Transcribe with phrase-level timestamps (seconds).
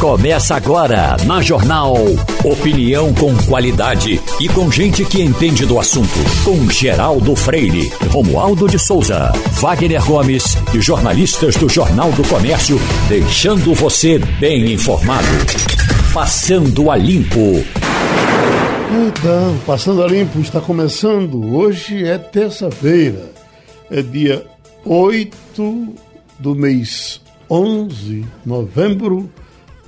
[0.00, 1.94] Começa agora na Jornal.
[2.42, 6.08] Opinião com qualidade e com gente que entende do assunto.
[6.42, 13.74] Com Geraldo Freire, Romualdo de Souza, Wagner Gomes e jornalistas do Jornal do Comércio, deixando
[13.74, 15.28] você bem informado.
[16.14, 17.62] Passando a Limpo.
[19.06, 21.54] Então, Passando a Limpo está começando.
[21.54, 23.30] Hoje é terça-feira.
[23.90, 24.46] É dia
[24.82, 25.94] 8
[26.38, 27.20] do mês
[27.50, 29.30] 11, novembro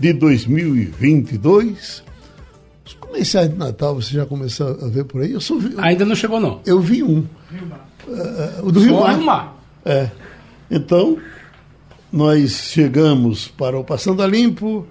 [0.02, 2.02] de 2022.
[2.84, 5.30] Os comerciais de Natal você já começou a ver por aí?
[5.30, 6.60] Eu só vi, Ainda não chegou, não.
[6.66, 7.20] eu vi um.
[8.08, 9.14] Uh, o do Rio Mar.
[9.14, 9.56] Rio Mar.
[9.84, 10.10] É.
[10.68, 11.18] Então,
[12.12, 14.84] nós chegamos para o Passando a Limpo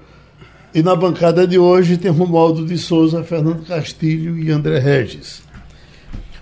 [0.74, 5.44] e na bancada de hoje tem Romualdo de Souza, Fernando Castilho e André Regis.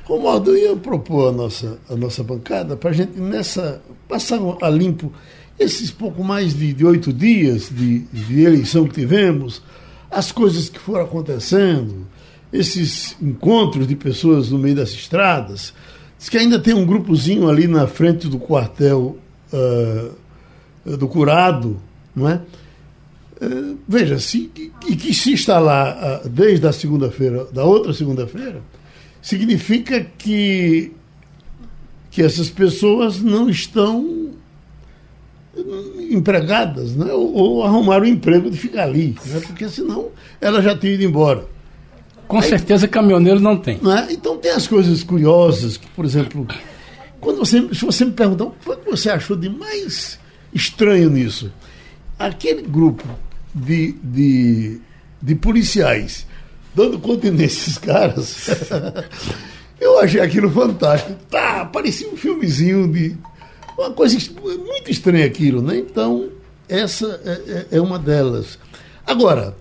[0.04, 4.70] Romualdo, eu ia propor a nossa, a nossa bancada para a gente nessa passar a
[4.70, 5.12] limpo
[5.60, 9.62] esses pouco mais de, de oito dias de, de eleição que tivemos,
[10.10, 12.08] as coisas que foram acontecendo,
[12.52, 15.74] esses encontros de pessoas no meio das estradas.
[16.18, 19.18] Diz que ainda tem um grupozinho ali na frente do quartel
[19.54, 20.12] ah,
[20.86, 21.80] do Curado,
[22.16, 22.42] não é?
[23.42, 24.52] Eh, veja, se,
[24.88, 28.62] e que se está lá ah, desde a segunda-feira, da outra segunda-feira,
[29.22, 30.92] significa que,
[32.12, 34.29] que essas pessoas não estão
[36.10, 37.12] empregadas, né?
[37.14, 39.42] ou, ou arrumaram o emprego de ficar ali, né?
[39.46, 40.10] porque senão
[40.42, 41.46] ela já tinha ido embora.
[42.28, 43.80] Com certeza caminhoneiro não tem.
[43.82, 44.12] Não é?
[44.14, 46.48] Então tem as coisas curiosas, que, por exemplo,
[47.20, 50.20] quando você, se você me perguntar o que você achou de mais
[50.54, 51.52] estranho nisso,
[52.18, 53.04] aquele grupo
[53.54, 54.80] de, de,
[55.22, 56.28] de policiais
[56.76, 58.50] dando conta nesses caras,
[59.80, 61.14] eu achei aquilo fantástico.
[61.30, 63.18] Tá, parecia um filmezinho de.
[63.80, 64.18] Uma coisa
[64.58, 65.78] muito estranha aquilo, né?
[65.78, 66.28] Então,
[66.68, 68.60] essa é, é- é uma delas.
[69.08, 69.56] Agora,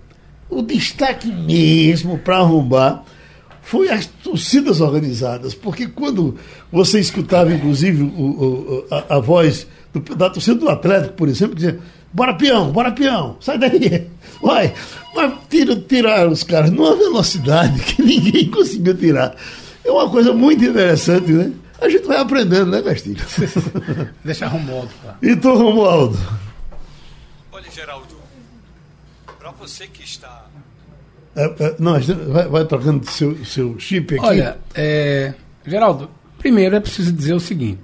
[0.50, 3.04] o destaque mesmo para arrombar
[3.62, 6.34] foi as torcidas organizadas, porque quando
[6.72, 11.54] você escutava, inclusive, o- o- a, a voz do- da torcida do Atlético, por exemplo,
[11.54, 11.78] dizia:
[12.12, 14.08] bora peão, bora peão, sai daí,
[14.42, 14.74] vai.
[15.14, 19.36] Mas tira, tiraram os caras numa velocidade que ninguém conseguiu tirar.
[19.84, 21.52] É uma coisa muito interessante, né?
[21.80, 23.24] A gente vai aprendendo, né, Castilho?
[24.24, 25.16] Deixa Romualdo lá.
[25.22, 26.18] então, Romualdo.
[27.52, 28.16] Olha, Geraldo,
[29.38, 30.46] para você que está.
[31.36, 34.26] É, é, não, a gente vai, vai trocando seu, seu chip aqui.
[34.26, 35.34] Olha, é,
[35.64, 37.80] Geraldo, primeiro é preciso dizer o seguinte: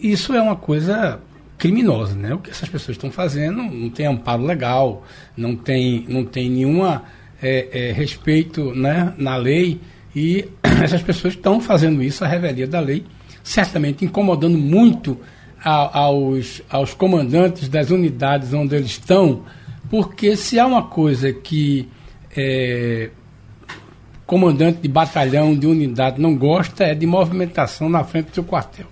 [0.00, 1.20] isso é uma coisa
[1.58, 2.34] criminosa, né?
[2.34, 5.04] O que essas pessoas estão fazendo não tem amparo legal,
[5.36, 7.04] não tem, não tem nenhuma
[7.42, 9.80] é, é, respeito né, na lei
[10.14, 10.48] e
[10.82, 13.04] essas pessoas estão fazendo isso à revelia da lei,
[13.48, 15.18] certamente incomodando muito
[15.64, 19.42] a- aos, aos comandantes das unidades onde eles estão,
[19.90, 21.88] porque se há uma coisa que
[22.36, 23.10] é,
[24.26, 28.86] comandante de batalhão, de unidade, não gosta é de movimentação na frente do seu quartel.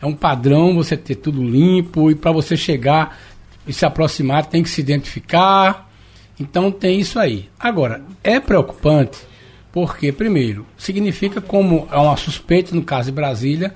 [0.00, 3.18] É um padrão você ter tudo limpo e para você chegar
[3.66, 5.88] e se aproximar tem que se identificar.
[6.40, 7.50] Então tem isso aí.
[7.58, 9.18] Agora, é preocupante
[9.72, 13.74] porque, primeiro, significa como há uma suspeita no caso de Brasília,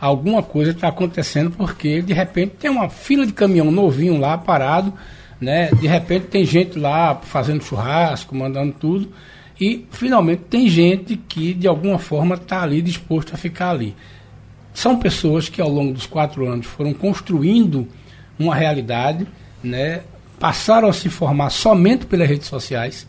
[0.00, 4.92] alguma coisa está acontecendo porque de repente tem uma fila de caminhão novinho lá parado,
[5.40, 5.70] né?
[5.70, 9.12] De repente tem gente lá fazendo churrasco, mandando tudo
[9.60, 13.94] e finalmente tem gente que de alguma forma está ali disposto a ficar ali.
[14.74, 17.88] São pessoas que ao longo dos quatro anos foram construindo
[18.38, 19.26] uma realidade,
[19.62, 20.02] né?
[20.38, 23.06] passaram a se formar somente pelas redes sociais.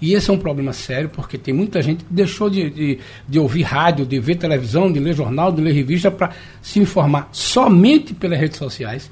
[0.00, 3.38] E esse é um problema sério, porque tem muita gente que deixou de, de, de
[3.38, 6.30] ouvir rádio, de ver televisão, de ler jornal, de ler revista, para
[6.60, 9.10] se informar somente pelas redes sociais.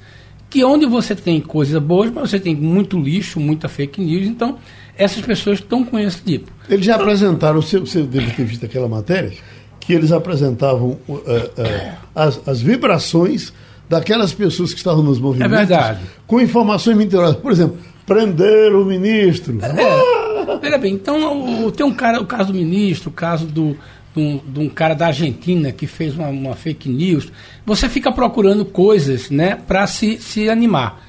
[0.50, 4.27] Que onde você tem coisas boas, mas você tem muito lixo, muita fake news.
[4.27, 4.59] Então,
[4.97, 6.53] essas pessoas estão com esse tipo.
[6.69, 9.33] Eles já apresentaram, você, você deve ter visto aquela matéria,
[9.81, 13.53] que eles apresentavam uh, uh, as, as vibrações
[13.89, 15.53] daquelas pessoas que estavam nos movimentos.
[15.53, 16.00] É verdade.
[16.27, 17.37] Com informações mentirosas.
[17.37, 19.59] Por exemplo, prender o ministro.
[19.62, 20.24] É,
[20.61, 23.76] veja bem, então o, tem um cara, o caso do ministro, o caso do,
[24.14, 27.32] de um, de um cara da Argentina que fez uma, uma fake news.
[27.67, 31.02] Você fica procurando coisas né, para se, se animar.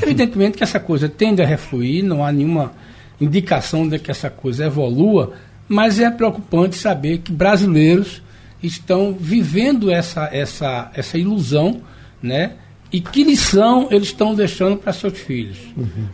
[0.00, 2.72] Evidentemente que essa coisa tende a refluir, não há nenhuma
[3.20, 5.34] indicação de que essa coisa evolua,
[5.68, 8.22] mas é preocupante saber que brasileiros
[8.62, 11.80] estão vivendo essa, essa, essa ilusão,
[12.22, 12.52] né?
[12.92, 15.58] E que lição eles estão deixando para seus filhos.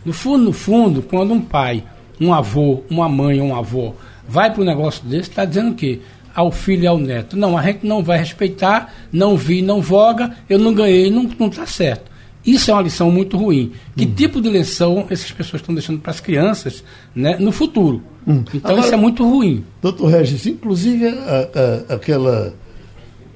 [0.05, 1.83] No fundo, no fundo, quando um pai,
[2.19, 3.93] um avô, uma mãe ou um avô
[4.29, 5.99] vai para um negócio desse, está dizendo o quê?
[6.35, 7.35] Ao filho e ao neto.
[7.35, 11.65] Não, a gente não vai respeitar, não vi, não voga, eu não ganhei, não está
[11.65, 12.09] certo.
[12.45, 13.73] Isso é uma lição muito ruim.
[13.97, 14.13] Que hum.
[14.15, 16.83] tipo de lição essas pessoas estão deixando para as crianças
[17.13, 18.01] né, no futuro?
[18.25, 18.43] Hum.
[18.53, 19.65] Então Agora, isso é muito ruim.
[19.81, 22.53] Doutor Regis, inclusive a, a, aquela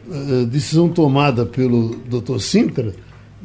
[0.10, 2.94] a decisão tomada pelo doutor Sintra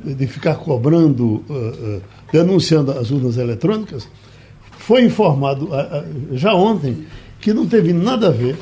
[0.04, 4.08] de ficar cobrando, uh, uh, denunciando as urnas eletrônicas,
[4.88, 5.68] foi informado
[6.32, 7.04] já ontem
[7.42, 8.56] que não teve nada a ver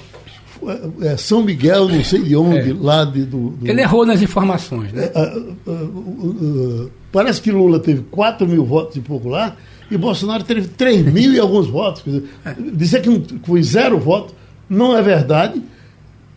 [1.02, 2.76] é, São Miguel, não sei de onde, é.
[2.76, 5.08] lá de, do, do, Ele errou nas informações, né?
[5.14, 9.54] É, parece que Lula teve 4 mil votos e pouco lá,
[9.88, 12.02] e Bolsonaro teve 3 mil e alguns votos.
[12.04, 12.54] Dizer, é.
[12.72, 14.34] dizer que foi zero voto
[14.68, 15.62] não é verdade.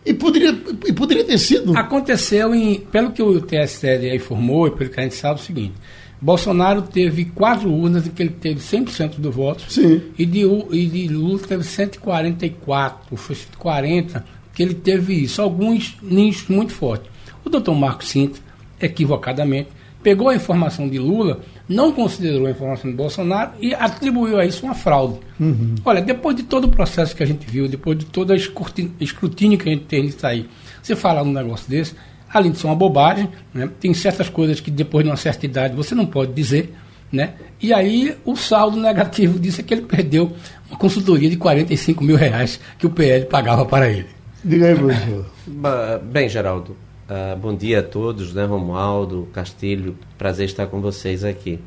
[0.06, 0.56] E poderia,
[0.86, 1.76] e poderia ter sido.
[1.76, 2.78] Aconteceu em.
[2.80, 5.74] Pelo que o TSE informou, e pelo que a gente sabe, é o seguinte:
[6.20, 9.64] Bolsonaro teve quatro urnas em que ele teve 100% do voto.
[9.68, 10.02] Sim.
[10.18, 10.40] E de,
[10.72, 15.40] e de Lula teve 144, foi 140, que ele teve isso.
[15.40, 17.10] Alguns nichos muito fortes.
[17.44, 18.42] O doutor Marco Sintra,
[18.80, 19.68] equivocadamente,
[20.02, 24.64] pegou a informação de Lula, não considerou a informação de Bolsonaro e atribuiu a isso
[24.64, 25.18] uma fraude.
[25.38, 25.74] Uhum.
[25.84, 29.58] Olha, depois de todo o processo que a gente viu, depois de todo o escrutínio
[29.58, 30.46] que a gente tem nisso aí,
[30.82, 31.94] você fala um negócio desse,
[32.32, 33.68] além de ser uma bobagem, né?
[33.80, 36.72] tem certas coisas que depois de uma certa idade você não pode dizer,
[37.12, 37.34] né?
[37.60, 40.32] E aí o saldo negativo disso é que ele perdeu
[40.68, 44.06] uma consultoria de 45 mil reais que o PL pagava para ele.
[44.44, 45.26] Diga aí, professor.
[46.04, 46.76] Bem, Geraldo,
[47.08, 48.44] uh, bom dia a todos, né?
[48.44, 51.60] Romualdo, Castilho, prazer estar com vocês aqui.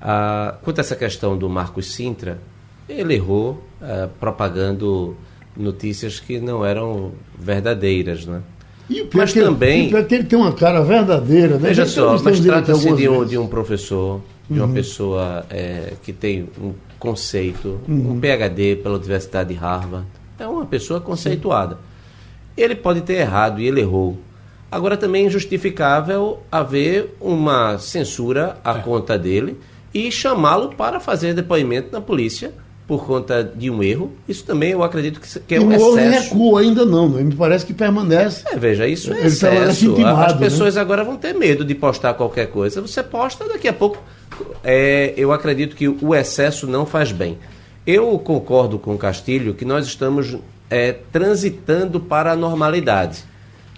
[0.00, 2.40] Uh, quanto a essa questão do Marcos Sintra,
[2.88, 5.16] ele errou uh, propagando
[5.56, 8.42] notícias que não eram verdadeiras, né?
[8.88, 9.92] E o mas também.
[9.92, 11.68] O ele tem uma cara verdadeira, né?
[11.68, 14.66] Veja só, mas trata-se de, um, de um professor, de uhum.
[14.66, 18.12] uma pessoa é, que tem um conceito, uhum.
[18.12, 20.06] um PhD pela Universidade de Harvard.
[20.38, 21.74] É uma pessoa conceituada.
[21.74, 21.80] Sim.
[22.56, 24.18] Ele pode ter errado e ele errou.
[24.70, 28.80] Agora também é injustificável haver uma censura à é.
[28.80, 29.56] conta dele
[29.94, 32.52] e chamá-lo para fazer depoimento na polícia
[32.88, 34.10] por conta de um erro.
[34.26, 35.94] Isso também eu acredito que, que é um excesso.
[35.94, 37.22] Não recua ainda não, né?
[37.22, 38.42] me parece que permanece.
[38.46, 39.90] É, veja, isso é excesso.
[39.90, 40.38] Intimado, As né?
[40.38, 40.80] pessoas né?
[40.80, 42.80] agora vão ter medo de postar qualquer coisa.
[42.80, 44.02] Você posta, daqui a pouco.
[44.64, 47.38] É, eu acredito que o excesso não faz bem.
[47.86, 50.38] Eu concordo com o Castilho que nós estamos
[50.70, 53.22] é, transitando para a normalidade.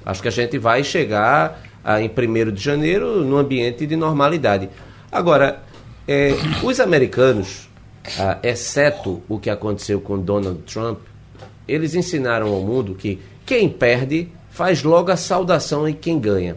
[0.06, 4.70] Acho que a gente vai chegar a, em 1 de janeiro no ambiente de normalidade.
[5.10, 5.64] Agora,
[6.06, 6.32] é,
[6.62, 7.69] os americanos
[8.18, 11.00] ah, exceto o que aconteceu com Donald Trump,
[11.66, 16.56] eles ensinaram ao mundo que quem perde faz logo a saudação em quem ganha.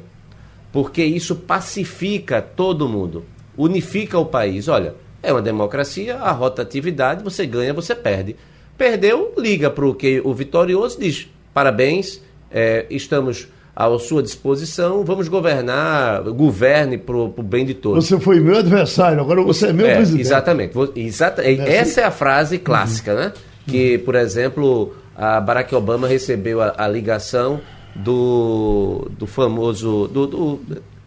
[0.72, 3.24] Porque isso pacifica todo mundo,
[3.56, 4.68] unifica o país.
[4.68, 8.36] Olha, é uma democracia, a rotatividade, você ganha, você perde.
[8.78, 15.27] Perdeu, liga para o que o vitorioso diz: parabéns, é, estamos à sua disposição, vamos
[15.27, 18.05] governar, governe para o bem de todos.
[18.05, 20.21] Você foi meu adversário, agora você é meu é, presidente.
[20.21, 20.77] Exatamente.
[20.95, 23.19] Exata, é essa é a frase clássica, uhum.
[23.19, 23.33] né?
[23.65, 27.61] Que, por exemplo, a Barack Obama recebeu a, a ligação
[27.95, 30.07] do, do famoso.
[30.07, 30.59] Do, do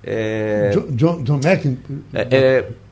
[0.02, 1.78] é, John, John, McCain?
[2.14, 2.85] É, é, não,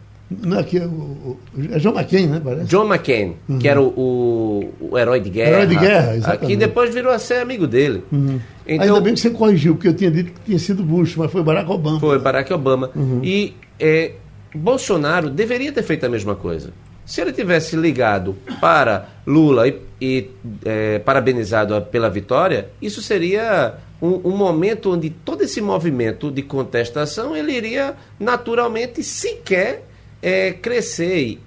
[0.58, 1.38] aqui é, o,
[1.70, 2.40] é John McCain, né?
[2.42, 2.66] Parece?
[2.66, 3.58] John McCain, uhum.
[3.58, 5.50] que era o, o, o, herói de guerra.
[5.50, 6.46] Herói de guerra, exatamente.
[6.46, 8.02] Que depois virou a ser amigo dele.
[8.10, 8.40] Uhum.
[8.66, 11.30] Então, Ainda bem que você corrigiu, porque eu tinha dito que tinha sido Bush, mas
[11.30, 12.00] foi Barack Obama.
[12.00, 12.90] Foi Barack Obama.
[12.94, 13.20] Uhum.
[13.22, 14.12] E é,
[14.54, 16.72] Bolsonaro deveria ter feito a mesma coisa.
[17.04, 20.30] Se ele tivesse ligado para Lula e, e
[20.64, 27.36] é, parabenizado pela vitória, isso seria um, um, momento onde todo esse movimento de contestação
[27.36, 29.84] ele iria naturalmente sequer
[30.24, 31.38] é, crescer.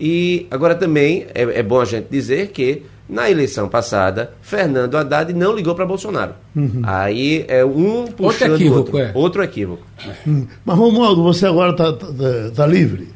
[0.00, 5.34] E agora também é, é bom a gente dizer que na eleição passada, Fernando Haddad
[5.34, 6.32] não ligou para Bolsonaro.
[6.56, 6.80] Uhum.
[6.82, 8.78] Aí é um puxando outro equívoco.
[8.78, 9.12] Outro, é.
[9.14, 9.82] outro equívoco.
[10.26, 10.46] Uhum.
[10.64, 13.10] Mas, Romualdo, você agora está tá, tá, tá livre?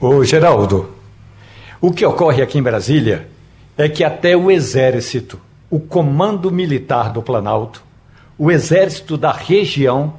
[0.00, 0.88] Ô, Geraldo,
[1.78, 3.28] o que ocorre aqui em Brasília
[3.76, 7.82] é que até o Exército, o Comando Militar do Planalto,
[8.38, 10.14] o Exército da região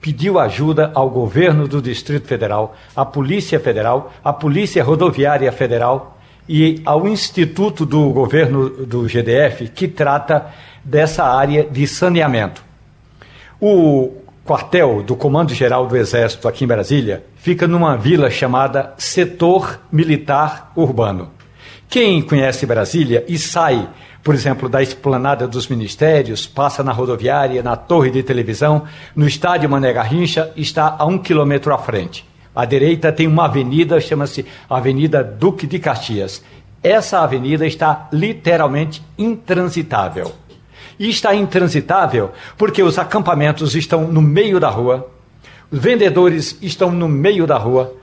[0.00, 6.80] pediu ajuda ao governo do Distrito Federal, à Polícia Federal, à Polícia Rodoviária Federal e
[6.84, 10.46] ao Instituto do Governo do GDF, que trata
[10.82, 12.64] dessa área de saneamento.
[13.60, 14.14] O
[14.44, 20.72] quartel do Comando Geral do Exército aqui em Brasília fica numa vila chamada Setor Militar
[20.74, 21.30] Urbano.
[21.88, 23.88] Quem conhece Brasília e sai
[24.22, 28.84] por exemplo, da esplanada dos ministérios, passa na rodoviária, na torre de televisão,
[29.16, 32.28] no estádio Mané Garrincha, está a um quilômetro à frente.
[32.54, 36.42] À direita tem uma avenida, chama-se Avenida Duque de Caxias.
[36.82, 40.32] Essa avenida está literalmente intransitável.
[40.98, 45.08] E está intransitável porque os acampamentos estão no meio da rua,
[45.72, 47.94] vendedores estão no meio da rua,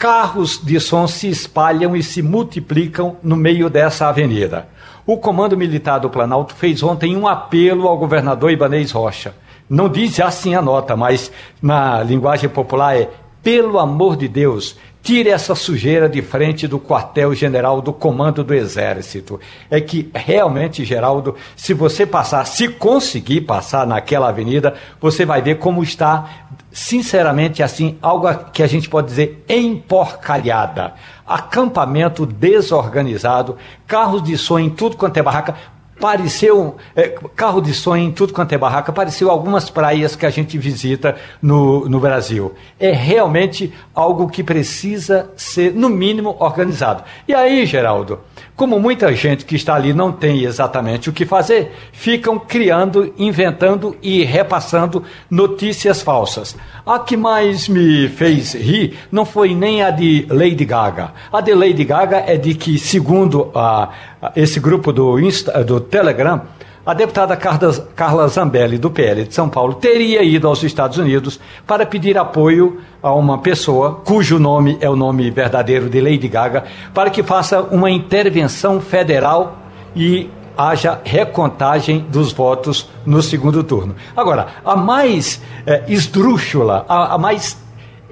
[0.00, 4.66] carros de som se espalham e se multiplicam no meio dessa avenida.
[5.06, 9.34] O Comando Militar do Planalto fez ontem um apelo ao governador Ibanez Rocha.
[9.68, 11.30] Não diz assim a nota, mas
[11.60, 13.10] na linguagem popular é:
[13.42, 19.40] pelo amor de Deus, Tire essa sujeira de frente do quartel-general do comando do Exército.
[19.70, 25.58] É que realmente, Geraldo, se você passar, se conseguir passar naquela avenida, você vai ver
[25.58, 26.28] como está,
[26.70, 30.92] sinceramente, assim, algo que a gente pode dizer emporcalhada.
[31.26, 35.56] Acampamento desorganizado, carros de som em tudo quanto é barraca
[36.00, 40.30] pareceu é, carro de sonho em tudo quanto é barraca, pareceu algumas praias que a
[40.30, 42.54] gente visita no, no Brasil.
[42.78, 47.04] É realmente algo que precisa ser, no mínimo, organizado.
[47.28, 48.20] E aí, Geraldo,
[48.60, 53.96] como muita gente que está ali não tem exatamente o que fazer, ficam criando, inventando
[54.02, 56.54] e repassando notícias falsas.
[56.84, 61.14] A que mais me fez rir não foi nem a de Lady Gaga.
[61.32, 63.88] A de Lady Gaga é de que, segundo a,
[64.36, 66.42] esse grupo do, Insta, do Telegram,
[66.84, 71.84] a deputada Carla Zambelli, do PL de São Paulo, teria ido aos Estados Unidos para
[71.84, 77.10] pedir apoio a uma pessoa cujo nome é o nome verdadeiro de Lady Gaga, para
[77.10, 79.58] que faça uma intervenção federal
[79.94, 83.94] e haja recontagem dos votos no segundo turno.
[84.16, 87.58] Agora, a mais é, esdrúxula, a, a mais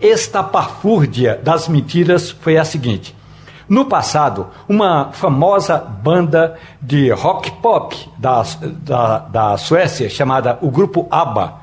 [0.01, 3.18] estapafúrdia das mentiras foi a seguinte.
[3.69, 11.07] No passado, uma famosa banda de rock pop da, da, da Suécia, chamada o grupo
[11.11, 11.55] ABBA,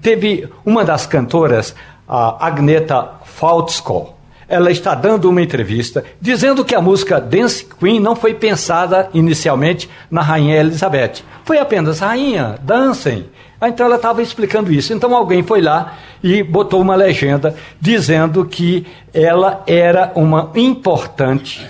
[0.00, 1.74] teve uma das cantoras,
[2.08, 4.10] a Agneta Faltskog.
[4.48, 9.88] Ela está dando uma entrevista dizendo que a música Dance Queen não foi pensada inicialmente
[10.10, 11.22] na Rainha Elizabeth.
[11.44, 13.30] Foi apenas, Rainha, dancem.
[13.68, 14.92] Então ela estava explicando isso.
[14.92, 21.66] Então alguém foi lá e botou uma legenda dizendo que ela era uma importante,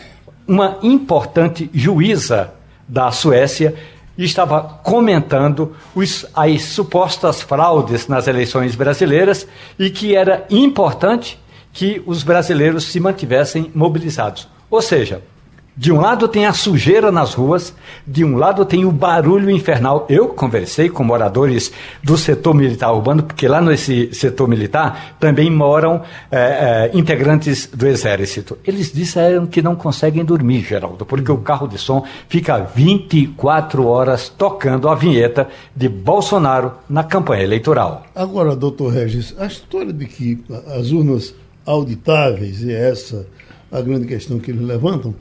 [0.46, 2.52] uma importante juíza
[2.88, 3.74] da Suécia
[4.16, 9.46] e estava comentando os, as supostas fraudes nas eleições brasileiras
[9.78, 11.38] e que era importante
[11.72, 14.46] que os brasileiros se mantivessem mobilizados.
[14.70, 15.22] Ou seja,
[15.76, 17.74] de um lado tem a sujeira nas ruas,
[18.06, 20.06] de um lado tem o barulho infernal.
[20.08, 26.02] Eu conversei com moradores do setor militar urbano, porque lá nesse setor militar também moram
[26.30, 28.58] é, é, integrantes do Exército.
[28.66, 34.28] Eles disseram que não conseguem dormir, Geraldo, porque o carro de som fica 24 horas
[34.28, 38.04] tocando a vinheta de Bolsonaro na campanha eleitoral.
[38.14, 43.26] Agora, doutor Regis, a história de que as urnas auditáveis, e essa
[43.70, 45.14] a grande questão que eles levantam,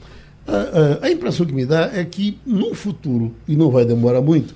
[0.48, 4.56] a, a, impressão que me dá é que, no futuro, e não vai demorar muito,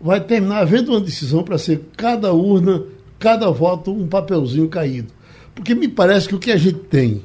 [0.00, 2.82] vai terminar havendo uma decisão para ser cada urna,
[3.18, 5.12] cada voto, um papelzinho caído.
[5.54, 7.22] Porque me parece que o que a gente tem,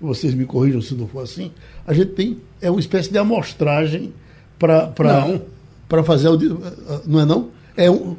[0.00, 1.50] vocês me corrijam se não for assim,
[1.86, 4.12] a gente tem é uma espécie de amostragem
[4.58, 6.28] para fazer.
[7.06, 7.48] Não é não?
[7.76, 8.16] É um,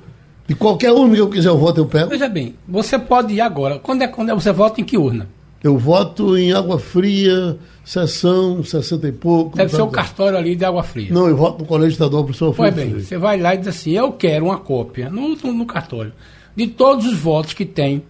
[0.47, 2.09] de qualquer urna que eu quiser eu voto, eu pego.
[2.09, 3.77] Veja bem, você pode ir agora.
[3.77, 5.27] Quando é quando é, você vota em que urna?
[5.61, 7.57] Eu voto em Água Fria,
[7.89, 9.57] sessão 60 e pouco.
[9.57, 11.11] Deve ser o cartório ali de Água Fria.
[11.11, 13.93] Não, eu voto no Colégio Estadual Professor Pois bem, você vai lá e diz assim,
[13.93, 16.13] eu quero uma cópia no, no cartório
[16.55, 18.03] de todos os votos que tem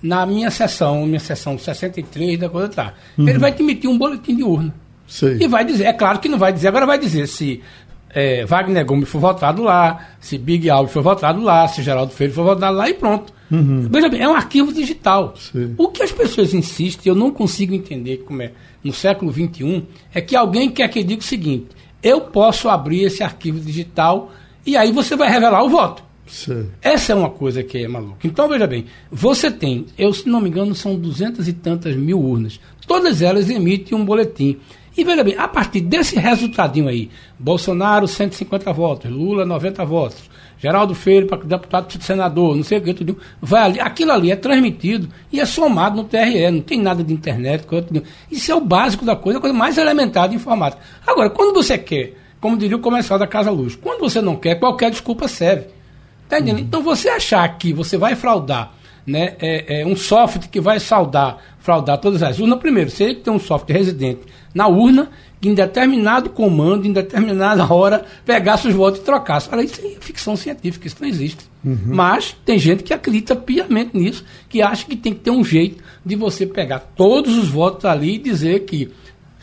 [0.00, 2.94] na minha sessão, minha sessão 63 da coisa tá.
[3.18, 3.28] Uhum.
[3.28, 4.72] Ele vai te emitir um boletim de urna.
[5.04, 5.38] Sei.
[5.40, 7.60] E vai dizer, é claro que não vai dizer, agora vai dizer se
[8.14, 12.32] é, Wagner Gomes foi votado lá, se Big Alves foi votado lá, se Geraldo Freire
[12.32, 13.32] foi votado lá e pronto.
[13.50, 13.88] Uhum.
[13.90, 15.34] Veja bem, é um arquivo digital.
[15.36, 15.74] Sim.
[15.76, 18.52] O que as pessoas insistem, eu não consigo entender como é
[18.82, 21.68] no século XXI, é que alguém quer que diga o seguinte:
[22.02, 24.30] eu posso abrir esse arquivo digital
[24.64, 26.04] e aí você vai revelar o voto.
[26.26, 26.68] Sim.
[26.80, 28.26] Essa é uma coisa que é maluca.
[28.26, 32.18] Então, veja bem, você tem, eu se não me engano, são duzentas e tantas mil
[32.18, 32.58] urnas.
[32.86, 34.58] Todas elas emitem um boletim.
[34.96, 40.94] E veja bem, a partir desse resultadinho aí, Bolsonaro 150 votos, Lula 90 votos, Geraldo
[40.94, 45.08] Freire para deputado senador, não sei o que, tudo, vai ali, aquilo ali é transmitido
[45.32, 47.86] e é somado no TRE, não tem nada de internet, coisa,
[48.30, 50.80] isso é o básico da coisa, a coisa mais elementar de informática.
[51.04, 54.56] Agora, quando você quer, como diria o comercial da Casa Luz, quando você não quer,
[54.60, 55.66] qualquer desculpa serve.
[56.28, 56.58] Tá entendendo?
[56.58, 56.64] Uhum.
[56.64, 58.72] Então você achar que você vai fraudar
[59.06, 63.20] né, é, é um software que vai saudar, fraudar todas as urnas, primeiro, seria que
[63.20, 64.22] tem um software residente
[64.54, 69.48] na urna que em determinado comando, em determinada hora, pegasse os votos e trocasse.
[69.52, 71.44] Olha, isso é ficção científica, isso não existe.
[71.62, 71.78] Uhum.
[71.86, 75.82] Mas tem gente que acredita piamente nisso, que acha que tem que ter um jeito
[76.04, 78.90] de você pegar todos os votos ali e dizer que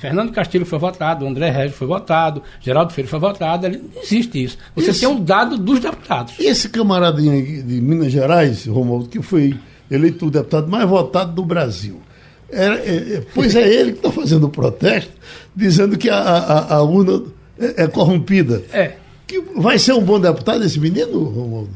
[0.01, 3.67] Fernando Castilho foi votado, André Regis foi votado, Geraldo Freire foi votado.
[3.67, 4.57] Ali, não existe isso.
[4.75, 6.33] Você esse, tem um dado dos deputados.
[6.39, 9.55] Esse camaradinho de Minas Gerais, Romualdo, que foi
[9.91, 12.01] eleito o deputado mais votado do Brasil.
[12.49, 15.11] É, é, pois é ele que está fazendo o protesto,
[15.55, 17.21] dizendo que a, a, a urna
[17.59, 18.63] é, é, corrompida.
[18.73, 18.93] É.
[19.27, 21.69] Que vai ser um bom deputado esse menino, Romualdo?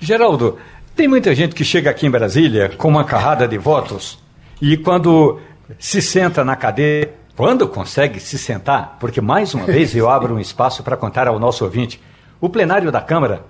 [0.00, 0.58] Geraldo,
[0.96, 4.18] tem muita gente que chega aqui em Brasília com uma carrada de votos
[4.60, 5.38] e quando
[5.78, 10.40] se senta na cadeira, quando consegue se sentar, porque mais uma vez eu abro um
[10.40, 12.00] espaço para contar ao nosso ouvinte,
[12.40, 13.44] o plenário da Câmara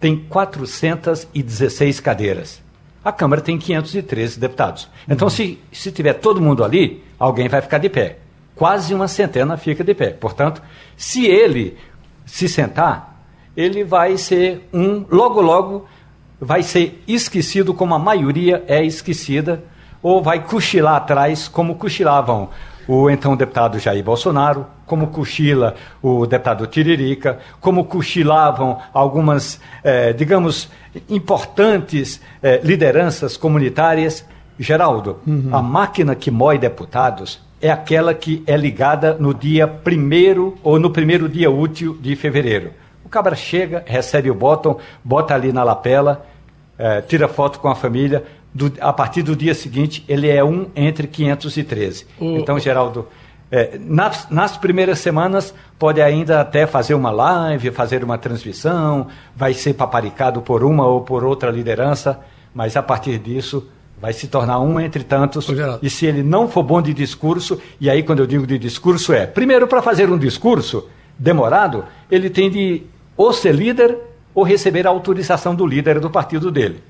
[0.00, 2.62] tem 416 cadeiras.
[3.04, 4.88] A Câmara tem 513 deputados.
[5.08, 5.30] Então, uhum.
[5.30, 8.18] se, se tiver todo mundo ali, alguém vai ficar de pé.
[8.54, 10.10] Quase uma centena fica de pé.
[10.10, 10.60] Portanto,
[10.96, 11.78] se ele
[12.26, 13.22] se sentar,
[13.56, 15.86] ele vai ser um, logo, logo,
[16.40, 19.62] vai ser esquecido como a maioria é esquecida,
[20.02, 22.50] ou vai cochilar atrás como cochilavam
[22.88, 30.70] o então deputado Jair Bolsonaro, como cochila o deputado Tiririca, como cochilavam algumas, eh, digamos,
[31.08, 34.24] importantes eh, lideranças comunitárias.
[34.58, 35.50] Geraldo, uhum.
[35.52, 40.90] a máquina que mói deputados é aquela que é ligada no dia primeiro ou no
[40.90, 42.70] primeiro dia útil de fevereiro.
[43.04, 46.26] O cabra chega, recebe o botão, bota ali na lapela,
[46.78, 50.68] eh, tira foto com a família, do, a partir do dia seguinte, ele é um
[50.74, 52.06] entre 513.
[52.18, 53.06] O, então, Geraldo,
[53.50, 59.54] é, nas, nas, primeiras semanas pode ainda até fazer uma live, fazer uma transmissão, vai
[59.54, 62.20] ser paparicado por uma ou por outra liderança,
[62.54, 63.66] mas a partir disso
[64.00, 65.46] vai se tornar um entre tantos.
[65.82, 69.12] E se ele não for bom de discurso, e aí quando eu digo de discurso
[69.12, 70.88] é, primeiro para fazer um discurso
[71.18, 72.82] demorado, ele tem de
[73.16, 73.96] ou ser líder
[74.34, 76.80] ou receber a autorização do líder do partido dele.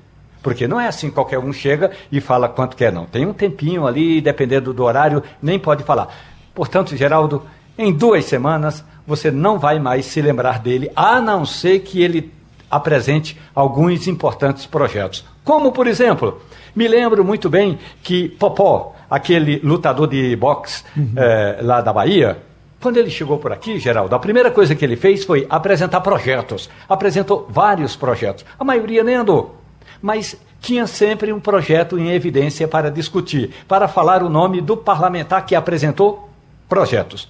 [0.41, 3.05] Porque não é assim, qualquer um chega e fala quanto quer, não.
[3.05, 6.07] Tem um tempinho ali, dependendo do horário, nem pode falar.
[6.53, 7.43] Portanto, Geraldo,
[7.77, 12.31] em duas semanas você não vai mais se lembrar dele, a não ser que ele
[12.69, 15.25] apresente alguns importantes projetos.
[15.43, 16.41] Como, por exemplo,
[16.75, 21.13] me lembro muito bem que Popó, aquele lutador de boxe uhum.
[21.15, 22.37] é, lá da Bahia,
[22.79, 26.69] quando ele chegou por aqui, Geraldo, a primeira coisa que ele fez foi apresentar projetos.
[26.87, 28.45] Apresentou vários projetos.
[28.59, 29.58] A maioria nem andou
[30.01, 35.45] mas tinha sempre um projeto em evidência para discutir, para falar o nome do parlamentar
[35.45, 36.29] que apresentou
[36.67, 37.29] projetos.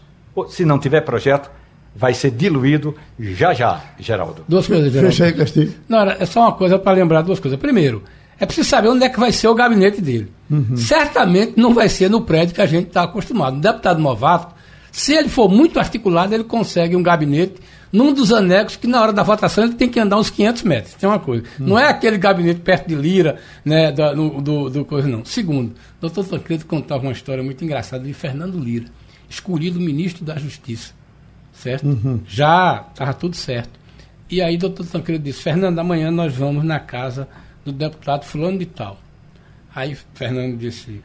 [0.50, 1.50] Se não tiver projeto,
[1.96, 4.44] vai ser diluído já já, Geraldo.
[4.48, 5.12] Duas coisas, Geraldo.
[5.12, 5.74] Fecha aí, Castilho.
[5.88, 7.60] Não, é só uma coisa para lembrar duas coisas.
[7.60, 8.04] Primeiro,
[8.40, 10.32] é preciso saber onde é que vai ser o gabinete dele.
[10.50, 10.78] Uhum.
[10.78, 13.58] Certamente não vai ser no prédio que a gente está acostumado.
[13.58, 14.56] Um deputado novato,
[14.92, 17.56] se ele for muito articulado, ele consegue um gabinete
[17.92, 20.94] num dos anexos que na hora da votação ele tem que andar uns 500 metros.
[20.94, 21.44] Tem uma coisa.
[21.60, 21.68] Hum.
[21.68, 25.26] Não é aquele gabinete perto de Lira, né, da, no, do, do coisa, não.
[25.26, 28.86] Segundo, o doutor Tancredo contava uma história muito engraçada de Fernando Lira,
[29.30, 30.94] escolhido ministro da Justiça.
[31.54, 31.88] Certo?
[31.88, 32.22] Uhum.
[32.26, 33.80] Já estava tudo certo.
[34.30, 37.28] E aí o doutor Tancredo disse, Fernando, amanhã nós vamos na casa
[37.66, 39.00] do deputado fulano de tal.
[39.74, 41.02] Aí Fernando disse,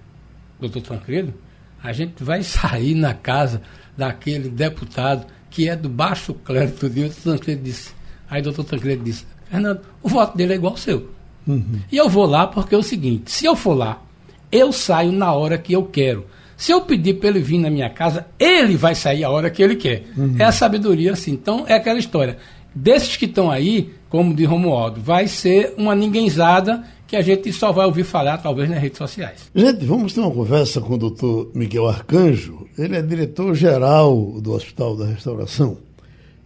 [0.60, 1.34] doutor Tancredo,
[1.82, 3.62] a gente vai sair na casa
[3.96, 6.98] daquele deputado que é do baixo clero tudo.
[6.98, 7.92] E o doutor Tancredo disse.
[8.28, 11.10] Aí o doutor Tancredo disse, Fernando, o voto dele é igual ao seu.
[11.46, 11.78] Uhum.
[11.92, 14.02] E eu vou lá porque é o seguinte, se eu for lá,
[14.50, 16.26] eu saio na hora que eu quero.
[16.56, 19.62] Se eu pedir para ele vir na minha casa, ele vai sair a hora que
[19.62, 20.04] ele quer.
[20.16, 20.36] Uhum.
[20.38, 21.32] É a sabedoria assim.
[21.32, 22.38] Então, é aquela história.
[22.74, 27.72] Desses que estão aí, como de Romualdo, vai ser uma ninguémzada que a gente só
[27.72, 29.50] vai ouvir falar, talvez, nas redes sociais.
[29.54, 32.66] Gente, vamos ter uma conversa com o doutor Miguel Arcanjo.
[32.78, 35.78] Ele é diretor-geral do Hospital da Restauração.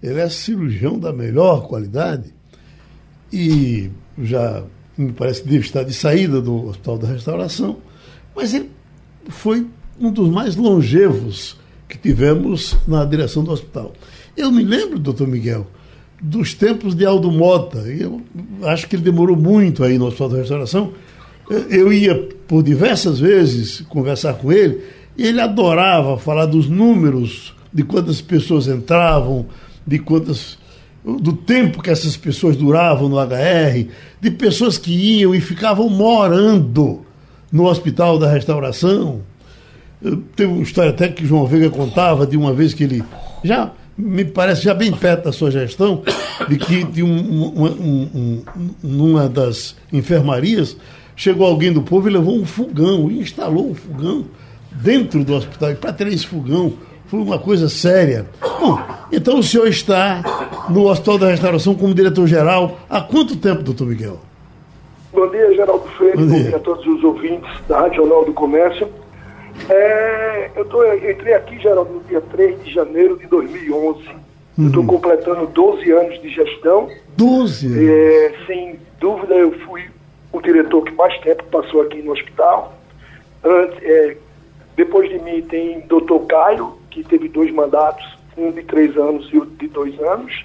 [0.03, 2.33] Ele é cirurgião da melhor qualidade
[3.33, 4.65] e já
[4.97, 7.79] me parece que deve estar de saída do Hospital da Restauração,
[8.35, 8.71] mas ele
[9.29, 9.67] foi
[10.01, 11.57] um dos mais longevos
[11.89, 13.93] que tivemos na direção do hospital.
[14.37, 15.67] Eu me lembro, doutor Miguel,
[16.21, 17.79] dos tempos de Aldo Mota.
[17.79, 18.21] Eu
[18.65, 20.93] acho que ele demorou muito aí no Hospital da Restauração.
[21.71, 22.15] Eu ia
[22.47, 24.81] por diversas vezes conversar com ele
[25.17, 29.47] e ele adorava falar dos números, de quantas pessoas entravam,
[29.87, 30.59] de quantas
[31.05, 33.89] do tempo que essas pessoas duravam no HR,
[34.21, 37.03] de pessoas que iam e ficavam morando
[37.51, 39.23] no Hospital da Restauração.
[40.37, 43.03] Teve uma história até que João Veiga contava de uma vez que ele
[43.43, 46.03] já me parece já bem perto da sua gestão,
[46.49, 47.67] de que de um, um,
[48.15, 48.45] um,
[48.81, 50.77] numa das enfermarias
[51.17, 54.25] chegou alguém do povo e levou um fogão, e instalou um fogão
[54.71, 55.73] dentro do hospital.
[55.73, 56.75] E para ter esse fogão
[57.07, 58.27] foi uma coisa séria.
[58.41, 58.81] Bom,
[59.11, 60.23] então o senhor está
[60.69, 64.21] no Hospital da Restauração como diretor-geral há quanto tempo, doutor Miguel?
[65.13, 68.25] Bom dia, Geraldo Freire, bom dia, bom dia a todos os ouvintes da Rádio Jornal
[68.27, 68.89] do Comércio.
[69.69, 74.09] É, eu, tô, eu entrei aqui, Geraldo, no dia 3 de janeiro de 2011.
[74.57, 74.67] Uhum.
[74.67, 76.89] Estou completando 12 anos de gestão.
[77.17, 77.91] 12?
[77.91, 79.89] É, sem dúvida, eu fui
[80.33, 82.75] o diretor que mais tempo passou aqui no hospital.
[83.45, 84.17] Antes, é,
[84.77, 88.05] depois de mim tem doutor Caio, que teve dois mandatos,
[88.37, 90.45] um de três anos e outro de dois anos.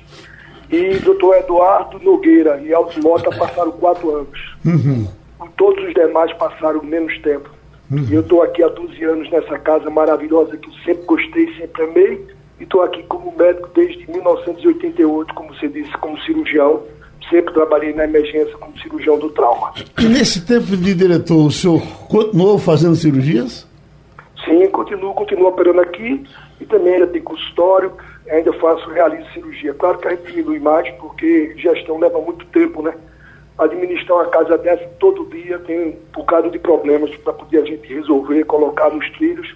[0.72, 4.56] E doutor Eduardo Nogueira e Aldo Mota passaram quatro anos.
[4.66, 5.08] Uhum.
[5.58, 7.50] Todos os demais passaram menos tempo.
[7.94, 8.08] Uhum.
[8.10, 11.84] E eu estou aqui há 12 anos nessa casa maravilhosa que eu sempre gostei, sempre
[11.84, 12.26] amei.
[12.60, 16.82] E estou aqui como médico desde 1988, como você disse, como cirurgião.
[17.30, 19.74] Sempre trabalhei na emergência como cirurgião do trauma.
[20.00, 23.68] E nesse tempo de diretor, o senhor continuou fazendo cirurgias?
[24.44, 26.24] Sim, continuo, continuo operando aqui
[26.60, 27.94] e também ainda tem consultório,
[28.30, 29.74] ainda faço, realizo cirurgia.
[29.74, 32.94] Claro que a gente diminui mais porque gestão leva muito tempo, né?
[33.58, 37.94] Administrar uma casa dessa todo dia tem um bocado de problemas para poder a gente
[37.94, 39.56] resolver, colocar nos trilhos,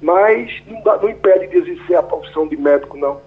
[0.00, 3.20] mas não, dá, não impede de exercer a profissão de médico, não,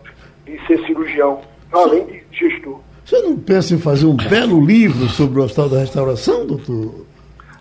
[0.45, 1.41] de ser cirurgião,
[1.71, 2.79] além de gestor.
[3.03, 7.05] Você não pensa em fazer um belo livro sobre o Hospital da Restauração, doutor?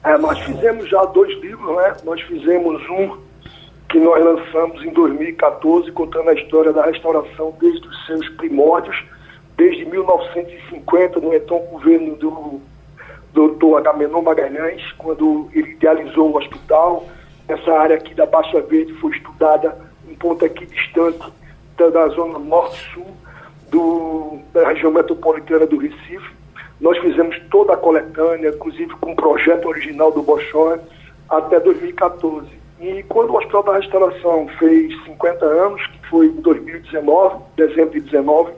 [0.05, 1.97] É, nós fizemos já dois livros, né?
[2.05, 3.17] Nós fizemos um
[3.89, 8.97] que nós lançamos em 2014, contando a história da restauração desde os seus primórdios,
[9.57, 12.61] desde 1950, no então governo do
[13.33, 17.07] doutor Agamenon Magalhães, quando ele idealizou o hospital.
[17.49, 19.77] Essa área aqui da Baixa Verde foi estudada
[20.09, 21.21] um ponto aqui distante
[21.77, 23.07] da, zona norte-sul
[24.53, 26.35] da região metropolitana do Recife.
[26.81, 30.79] Nós fizemos toda a coletânea, inclusive com o projeto original do Bochon,
[31.29, 32.49] até 2014.
[32.81, 38.01] E quando o Hospital da Restauração fez 50 anos, que foi em 2019, dezembro de
[38.01, 38.53] 2019,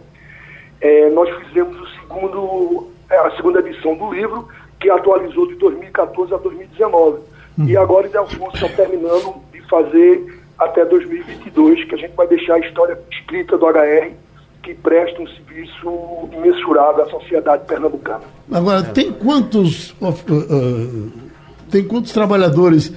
[0.80, 4.48] é, nós fizemos o segundo, a segunda edição do livro,
[4.80, 7.18] que atualizou de 2014 a 2019.
[7.58, 7.66] Hum.
[7.66, 12.54] E agora o Delfonso está terminando de fazer até 2022, que a gente vai deixar
[12.54, 14.12] a história escrita do HR,
[14.62, 18.24] que presta um serviço imensurável à sociedade pernambucana.
[18.52, 21.12] Agora, tem quantos, uh, uh,
[21.70, 22.92] tem quantos trabalhadores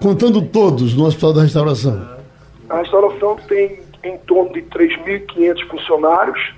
[0.00, 2.16] contando todos no Hospital da Restauração?
[2.68, 6.54] A restauração tem em torno de 3.500 funcionários,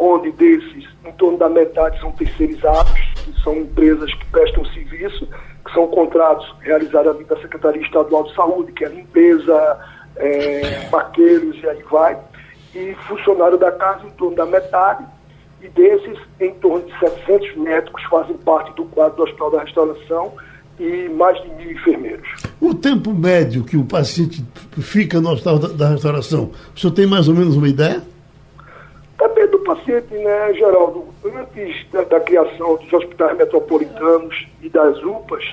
[0.00, 5.28] onde desses, em torno da metade são terceirizados, que são empresas que prestam serviço,
[5.64, 9.78] que são contratos realizados ali da Secretaria Estadual de Saúde, que é limpeza,
[10.16, 12.18] é, maqueiros e aí vai.
[12.74, 15.04] E funcionário da casa em torno da metade,
[15.60, 20.32] e desses, em torno de 700 médicos fazem parte do quadro do Hospital da Restauração,
[20.78, 22.26] e mais de mil enfermeiros.
[22.58, 24.42] O tempo médio que o paciente
[24.78, 28.02] fica no hospital da restauração, o senhor tem mais ou menos uma ideia?
[29.74, 31.04] Paciente, né, Geraldo?
[31.24, 35.44] Antes da, da criação dos hospitais metropolitanos e das UPAs,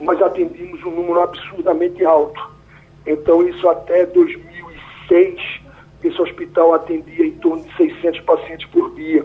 [0.00, 2.50] nós atendimos um número absurdamente alto.
[3.06, 5.40] Então, isso até 2006,
[6.02, 9.24] esse hospital atendia em torno de 600 pacientes por dia.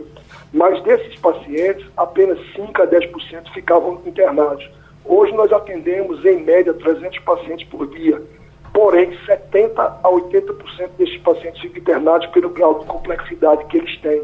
[0.54, 4.70] Mas desses pacientes, apenas 5 a 10% ficavam internados.
[5.04, 8.22] Hoje nós atendemos, em média, 300 pacientes por dia.
[8.74, 14.22] Porém, 70% a 80% desses pacientes ficam internados pelo grau de complexidade que eles têm.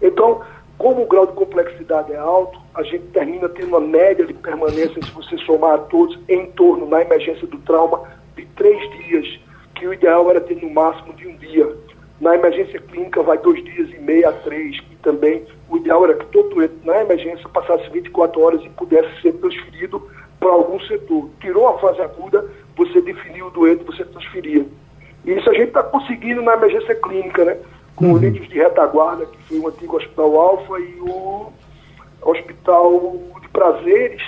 [0.00, 0.42] Então,
[0.78, 5.00] como o grau de complexidade é alto, a gente termina tendo uma média de permanência,
[5.02, 8.02] se você somar a todos, em torno, na emergência do trauma,
[8.34, 9.40] de três dias,
[9.74, 11.76] que o ideal era ter no máximo de um dia.
[12.20, 16.14] Na emergência clínica vai dois dias e meio a três, e também o ideal era
[16.14, 21.30] que todo na emergência passasse 24 horas e pudesse ser transferido para algum setor.
[21.40, 22.44] Tirou a fase aguda,
[22.76, 24.66] você definiu o doente, você transferia.
[25.24, 27.56] E isso a gente está conseguindo na emergência clínica, né?
[27.94, 28.18] Com uhum.
[28.18, 31.52] leitos de retaguarda, que foi o antigo Hospital Alfa, e o
[32.22, 34.22] Hospital de Prazeres,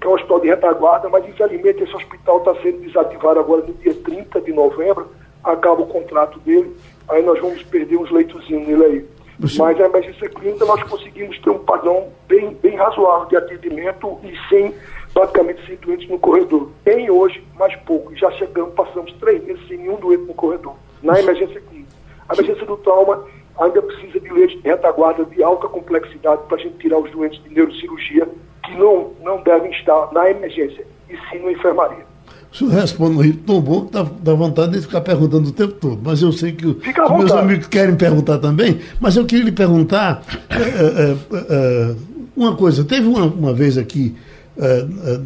[0.00, 3.74] que é um hospital de retaguarda, mas infelizmente esse hospital está sendo desativado agora no
[3.74, 5.08] dia 30 de novembro,
[5.42, 6.76] acaba o contrato dele,
[7.08, 9.04] aí nós vamos perder uns leitozinhos nele aí.
[9.40, 14.36] Mas a emergência clínica nós conseguimos ter um padrão bem, bem razoável de atendimento e
[14.48, 14.74] sem,
[15.12, 16.70] praticamente, sem doentes no corredor.
[16.84, 18.14] Tem hoje, mas pouco.
[18.16, 21.92] Já chegamos, passamos três meses sem nenhum doente no corredor, na emergência clínica.
[22.28, 23.24] A emergência do trauma
[23.58, 27.42] ainda precisa de leitos de retaguarda de alta complexidade para a gente tirar os doentes
[27.42, 28.28] de neurocirurgia
[28.64, 32.06] que não, não devem estar na emergência, e sim na enfermaria.
[32.50, 35.52] O senhor responde no ritmo tão bom que dá, dá vontade de ficar perguntando o
[35.52, 36.00] tempo todo.
[36.02, 36.76] Mas eu sei que os
[37.18, 38.80] meus amigos querem perguntar também.
[38.98, 41.16] Mas eu queria lhe perguntar é, é,
[41.50, 41.94] é,
[42.34, 42.84] uma coisa.
[42.84, 44.16] Teve uma, uma vez aqui,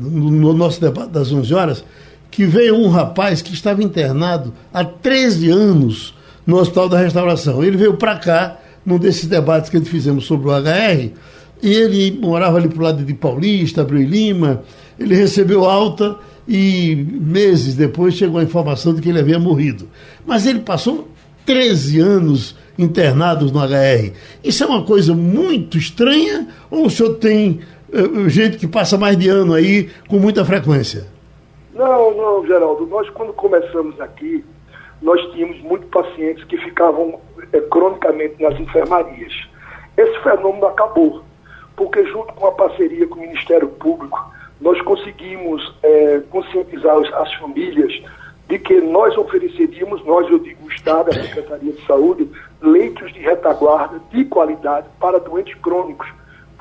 [0.00, 1.84] no nosso debate das 11 horas,
[2.30, 6.14] que veio um rapaz que estava internado há 13 anos
[6.46, 7.62] no Hospital da Restauração.
[7.62, 11.10] Ele veio para cá, num desses debates que fizemos sobre o HR,
[11.62, 14.62] e ele morava ali para o lado de Paulista, Abreu Lima.
[14.98, 16.16] Ele recebeu alta
[16.46, 19.88] e meses depois chegou a informação de que ele havia morrido.
[20.26, 21.08] Mas ele passou
[21.46, 24.12] 13 anos internados no HR.
[24.42, 27.60] Isso é uma coisa muito estranha ou o senhor tem
[28.28, 31.06] gente que passa mais de ano aí com muita frequência?
[31.74, 32.86] Não, não, Geraldo.
[32.86, 34.44] Nós, quando começamos aqui,
[35.00, 37.20] nós tínhamos muitos pacientes que ficavam
[37.52, 39.32] é, cronicamente nas enfermarias.
[39.96, 41.22] Esse fenômeno acabou,
[41.76, 44.18] porque junto com a parceria com o Ministério Público,
[44.60, 47.92] nós conseguimos é, conscientizar as famílias
[48.48, 52.28] de que nós ofereceríamos, nós, eu digo o Estado, a Secretaria de Saúde,
[52.60, 56.06] leitos de retaguarda de qualidade para doentes crônicos,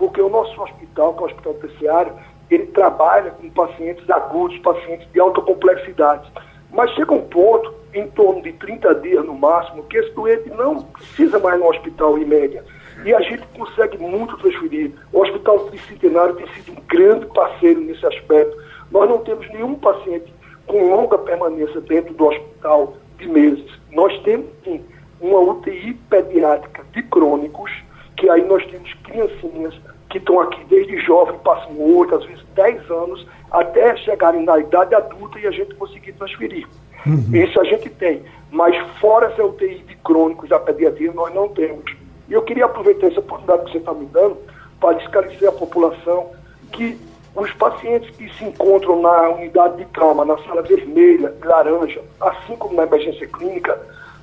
[0.02, 2.14] porque o nosso hospital, que é o Hospital Terciário,
[2.50, 6.28] ele trabalha com pacientes agudos, pacientes de alta complexidade.
[6.72, 10.82] Mas chega um ponto, em torno de 30 dias no máximo, que esse doente não
[10.82, 12.66] precisa mais no hospital em média.
[13.06, 14.92] E a gente consegue muito transferir.
[15.14, 18.58] O Hospital Tricentenário tem sido um grande parceiro nesse aspecto.
[18.90, 20.34] Nós não temos nenhum paciente
[20.66, 23.70] com longa permanência dentro do hospital de meses.
[23.92, 24.84] Nós temos, sim,
[25.20, 27.72] uma UTI pediátrica de crônicos,
[28.17, 29.74] que aí nós temos criancinhas
[30.10, 34.93] que estão aqui desde jovem, passam oito, às vezes dez anos, até chegarem na idade
[34.93, 36.67] adulta e a gente conseguir transferir.
[37.06, 37.34] Uhum.
[37.34, 38.21] Isso a gente tem.
[38.52, 41.86] Mas fora essa UTI de crônicos da pediatria, nós não temos.
[42.28, 44.38] E eu queria aproveitar essa oportunidade que você está me dando
[44.80, 46.32] para esclarecer a população
[46.71, 46.97] que
[47.36, 52.76] os pacientes que se encontram na unidade de trauma, na sala vermelha, laranja, assim como
[52.76, 53.80] na emergência clínica,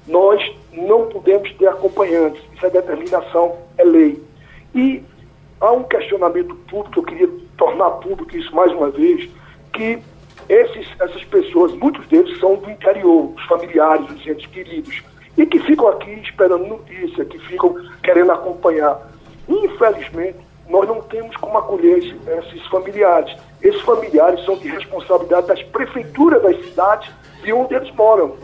[0.09, 0.43] nós
[0.73, 2.43] não podemos ter acompanhantes.
[2.55, 4.23] Isso é determinação, é lei.
[4.75, 5.03] E
[5.61, 9.29] há um questionamento público, eu queria tornar público isso mais uma vez,
[9.73, 9.99] que
[10.49, 15.03] esses, essas pessoas, muitos deles são do interior, os familiares, os entes queridos,
[15.37, 18.99] e que ficam aqui esperando notícia, que ficam querendo acompanhar.
[19.47, 23.35] Infelizmente, nós não temos como acolher esses familiares.
[23.63, 27.11] Esses familiares são de responsabilidade das prefeituras das cidades
[27.43, 28.37] de onde eles moram.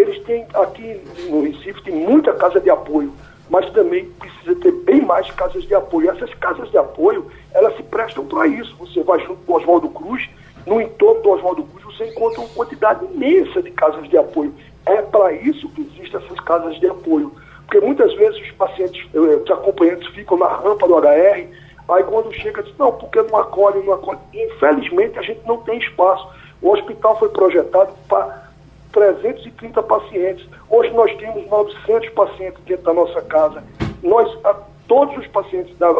[0.00, 3.12] Eles têm, aqui no Recife, tem muita casa de apoio,
[3.50, 6.10] mas também precisa ter bem mais casas de apoio.
[6.10, 8.74] Essas casas de apoio, elas se prestam para isso.
[8.78, 10.26] Você vai junto com Oswaldo Cruz,
[10.66, 14.54] no entorno do Oswaldo Cruz, você encontra uma quantidade imensa de casas de apoio.
[14.86, 17.32] É para isso que existem essas casas de apoio.
[17.66, 21.46] Porque muitas vezes os pacientes, eh, os acompanhantes ficam na rampa do HR,
[21.90, 24.18] aí quando chega diz, não, porque não acolhe, não acolhe.
[24.32, 26.26] Infelizmente a gente não tem espaço.
[26.62, 28.49] O hospital foi projetado para
[28.92, 30.46] 330 pacientes.
[30.68, 33.62] Hoje nós temos 900 pacientes dentro da nossa casa.
[34.02, 34.54] Nós, a,
[34.86, 35.92] todos os pacientes da,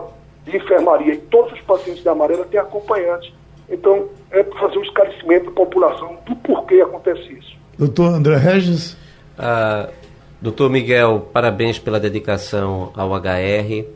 [0.44, 3.32] de enfermaria e todos os pacientes da amarela têm acompanhantes.
[3.68, 7.56] Então, é para fazer um esclarecimento da população do porquê acontece isso.
[7.78, 8.96] Doutor André Regis.
[9.38, 9.88] Ah,
[10.40, 13.86] doutor Miguel, parabéns pela dedicação ao HR.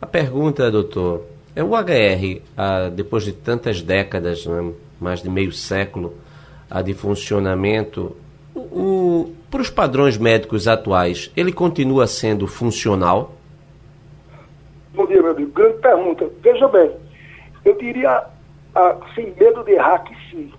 [0.00, 1.22] A pergunta, doutor,
[1.56, 6.14] é o HR, ah, depois de tantas décadas, né, mais de meio século
[6.70, 8.14] ah, de funcionamento,
[9.50, 13.32] para os padrões médicos atuais, ele continua sendo funcional?
[14.94, 15.50] Bom dia, meu amigo.
[15.50, 16.30] Grande pergunta.
[16.40, 16.90] Veja bem,
[17.64, 18.24] eu diria,
[18.74, 20.52] ah, sem medo de errar, que sim.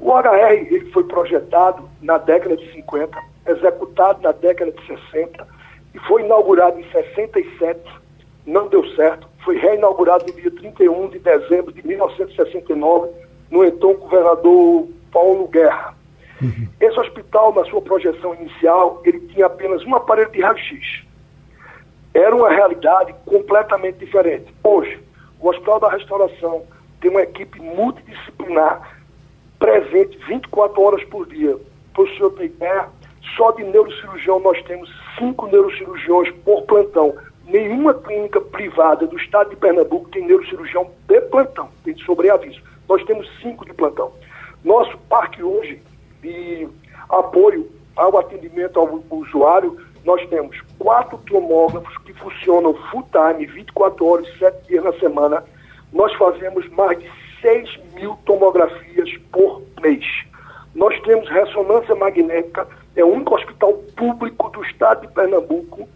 [0.00, 5.46] O HR ele foi projetado na década de 50, executado na década de 60
[5.94, 7.80] e foi inaugurado em 67,
[8.46, 9.28] não deu certo.
[9.44, 13.10] Foi reinaugurado no dia 31 de dezembro de 1969,
[13.50, 15.93] no então governador Paulo Guerra.
[16.44, 16.68] Uhum.
[16.80, 21.04] Esse hospital, na sua projeção inicial, ele tinha apenas um aparelho de raio-x.
[22.12, 24.54] Era uma realidade completamente diferente.
[24.62, 25.00] Hoje,
[25.40, 26.62] o Hospital da Restauração
[27.00, 28.96] tem uma equipe multidisciplinar
[29.58, 31.56] presente 24 horas por dia.
[31.92, 32.88] Para o senhor ter ideia,
[33.36, 37.14] só de neurocirurgião nós temos cinco neurocirurgiões por plantão.
[37.46, 42.60] Nenhuma clínica privada do estado de Pernambuco tem neurocirurgião de plantão, tem sobreaviso.
[42.88, 44.12] Nós temos cinco de plantão.
[44.62, 45.82] Nosso parque hoje
[46.24, 46.66] de
[47.10, 54.38] apoio ao atendimento ao usuário, nós temos quatro tomógrafos que funcionam full time, 24 horas,
[54.38, 55.44] 7 dias na semana.
[55.92, 57.10] Nós fazemos mais de
[57.40, 60.04] 6 mil tomografias por mês.
[60.74, 65.88] Nós temos ressonância magnética, é o único hospital público do estado de Pernambuco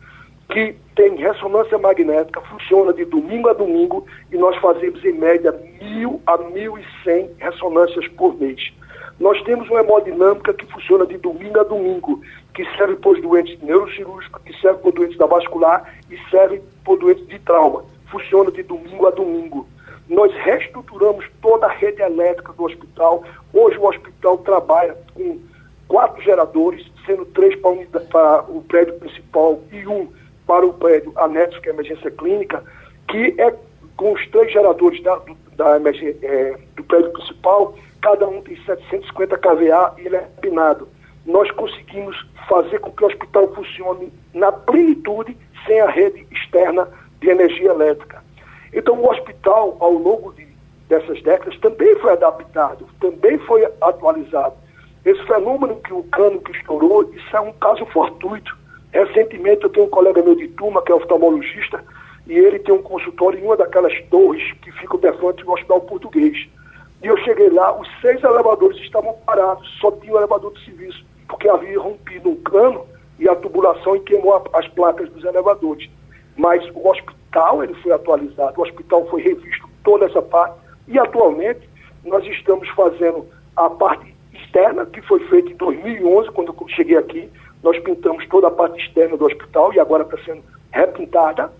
[0.50, 6.22] que tem ressonância magnética, funciona de domingo a domingo e nós fazemos em média mil
[6.26, 8.72] a mil e cem ressonâncias por mês.
[9.20, 12.22] Nós temos uma hemodinâmica que funciona de domingo a domingo,
[12.54, 16.62] que serve para os doentes neurocirúrgicos, que serve para os doentes da vascular e serve
[16.84, 17.84] para os doentes de trauma.
[18.10, 19.66] Funciona de domingo a domingo.
[20.08, 23.24] Nós reestruturamos toda a rede elétrica do hospital.
[23.52, 25.38] Hoje o hospital trabalha com
[25.88, 30.08] quatro geradores, sendo três para, para o prédio principal e um
[30.46, 32.64] para o prédio anexo, que é a emergência clínica,
[33.08, 33.54] que é
[33.96, 39.38] com os três geradores da, do, da é, do prédio principal, cada um tem 750
[39.38, 40.88] kVA e ele é pinado.
[41.26, 42.16] Nós conseguimos
[42.48, 46.88] fazer com que o hospital funcione na plenitude sem a rede externa
[47.20, 48.22] de energia elétrica.
[48.72, 50.48] Então, o hospital, ao longo de
[50.88, 54.56] dessas décadas também foi adaptado, também foi atualizado.
[55.04, 58.56] Esse fenômeno que o cano que estourou, isso é um caso fortuito.
[58.90, 61.84] Recentemente eu tenho um colega meu de turma, que é oftalmologista,
[62.26, 66.48] e ele tem um consultório em uma daquelas torres que ficam defronte do hospital português.
[67.02, 71.04] E eu cheguei lá, os seis elevadores estavam parados, só tinha o elevador de serviço,
[71.28, 72.86] porque havia rompido um cano
[73.18, 75.88] e a tubulação e queimou as placas dos elevadores.
[76.36, 80.58] Mas o hospital ele foi atualizado, o hospital foi revisto toda essa parte.
[80.88, 81.68] E atualmente
[82.04, 87.30] nós estamos fazendo a parte externa que foi feita em 2011 quando eu cheguei aqui,
[87.62, 91.50] nós pintamos toda a parte externa do hospital e agora está sendo repintada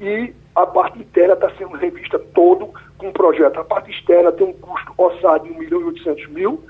[0.00, 3.58] e a parte interna está sendo revista todo com um projeto.
[3.58, 6.64] A parte externa tem um custo orçado de 1 milhão e 800 mil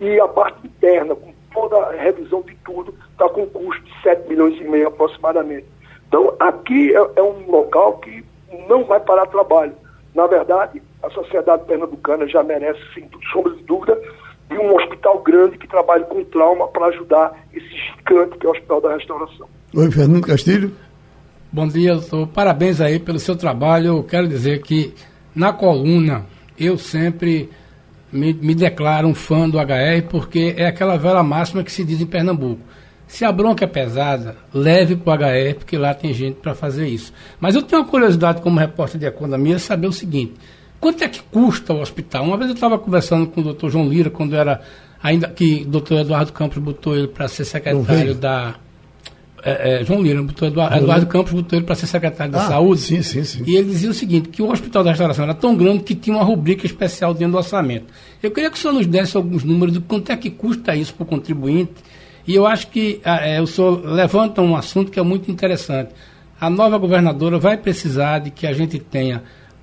[0.00, 4.02] e a parte interna, com toda a revisão de tudo, está com um custo de
[4.02, 5.66] 7 milhões e meio aproximadamente.
[6.06, 8.24] Então, aqui é, é um local que
[8.68, 9.74] não vai parar trabalho.
[10.14, 14.00] Na verdade, a sociedade pernambucana já merece, sem sombra de dúvida,
[14.48, 18.52] de um hospital grande que trabalhe com trauma para ajudar esse gigante que é o
[18.52, 19.48] Hospital da Restauração.
[19.76, 20.72] Oi, Fernando Castilho.
[21.50, 22.26] Bom dia, doutor.
[22.26, 23.86] Parabéns aí pelo seu trabalho.
[23.86, 24.92] Eu quero dizer que
[25.34, 26.26] na coluna
[26.58, 27.48] eu sempre
[28.12, 32.02] me, me declaro um fã do HR porque é aquela velha máxima que se diz
[32.02, 32.60] em Pernambuco.
[33.06, 36.86] Se a bronca é pesada, leve para o HR, porque lá tem gente para fazer
[36.86, 37.14] isso.
[37.40, 40.34] Mas eu tenho uma curiosidade como repórter de economia, saber o seguinte:
[40.78, 42.24] quanto é que custa o hospital?
[42.24, 44.60] Uma vez eu estava conversando com o doutor João Lira, quando era
[45.02, 48.56] ainda que o doutor Eduardo Campos botou ele para ser secretário da.
[49.44, 52.48] É, é, João Lira, botou Eduardo, Eduardo Campos botou ele para ser secretário ah, da
[52.48, 52.80] Saúde.
[52.80, 53.44] Sim, sim, sim.
[53.46, 56.16] E ele dizia o seguinte: que o Hospital da Restauração era tão grande que tinha
[56.16, 57.86] uma rubrica especial dentro do orçamento.
[58.22, 60.92] Eu queria que o senhor nos desse alguns números de quanto é que custa isso
[60.94, 61.72] para o contribuinte
[62.28, 65.92] e eu acho que é, o senhor levanta um assunto que é muito interessante.
[66.38, 69.22] A nova governadora vai precisar de que a gente tenha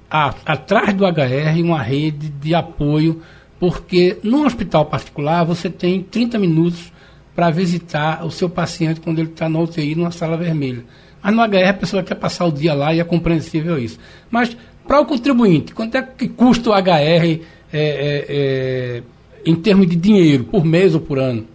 [0.10, 3.22] a, atrás do HR uma rede de apoio,
[3.60, 6.92] porque num hospital particular você tem 30 minutos
[7.36, 10.84] para visitar o seu paciente quando ele está na UTI numa sala vermelha.
[11.22, 14.00] Mas no HR a pessoa quer passar o dia lá e é compreensível isso.
[14.32, 14.56] Mas
[14.88, 17.42] para o contribuinte, quanto é que custa o HR é,
[17.74, 19.04] é, é,
[19.46, 21.46] em termos de dinheiro, por mês ou por ano?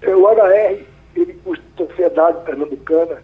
[0.00, 0.84] É, o HR,
[1.16, 3.22] ele custa a sociedade pernambucana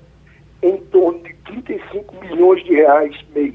[0.63, 3.55] em torno de 35 milhões de reais mês.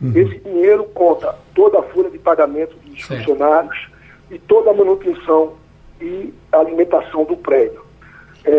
[0.00, 0.12] Uhum.
[0.16, 3.24] Esse dinheiro conta toda a folha de pagamento dos certo.
[3.24, 3.88] funcionários
[4.30, 5.59] e toda a manutenção
[6.00, 7.84] e alimentação do prédio.
[8.44, 8.52] É,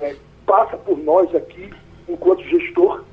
[0.00, 1.70] é, passa por nós aqui,
[2.08, 3.04] enquanto gestor,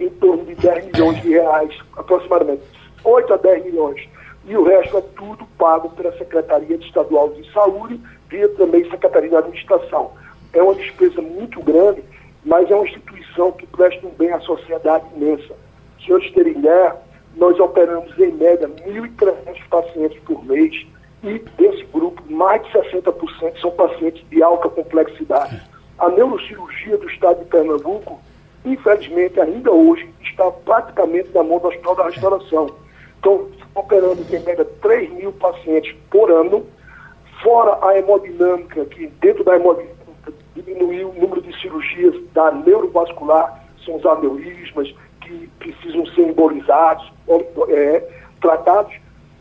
[0.00, 2.62] em torno de 10 milhões de reais, aproximadamente
[3.04, 4.08] 8 a 10 milhões.
[4.46, 9.36] E o resto é tudo pago pela Secretaria Estadual de Saúde via também Secretaria de
[9.36, 10.12] Administração.
[10.52, 12.02] É uma despesa muito grande,
[12.44, 15.54] mas é uma instituição que presta um bem à sociedade imensa.
[16.04, 16.96] Senhores terem ideia,
[17.36, 20.86] nós operamos em média 1.300 pacientes por mês
[21.30, 25.62] e desse grupo, mais de 60% são pacientes de alta complexidade.
[25.98, 28.20] A neurocirurgia do estado de Pernambuco,
[28.64, 32.70] infelizmente, ainda hoje, está praticamente na mão do Hospital da Restauração.
[33.18, 36.66] Então, operamos em média 3 mil pacientes por ano,
[37.42, 43.96] Fora a hemodinâmica, que dentro da hemodinâmica diminuiu o número de cirurgias da neurovascular, são
[43.96, 47.12] os aneurismas que precisam ser embolizados,
[47.68, 48.08] é,
[48.40, 48.94] tratados.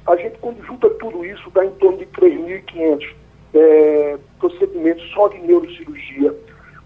[0.08, 3.14] A gente, quando junta tudo isso, dá em torno de 3.500
[3.54, 6.36] é, procedimentos só de neurocirurgia.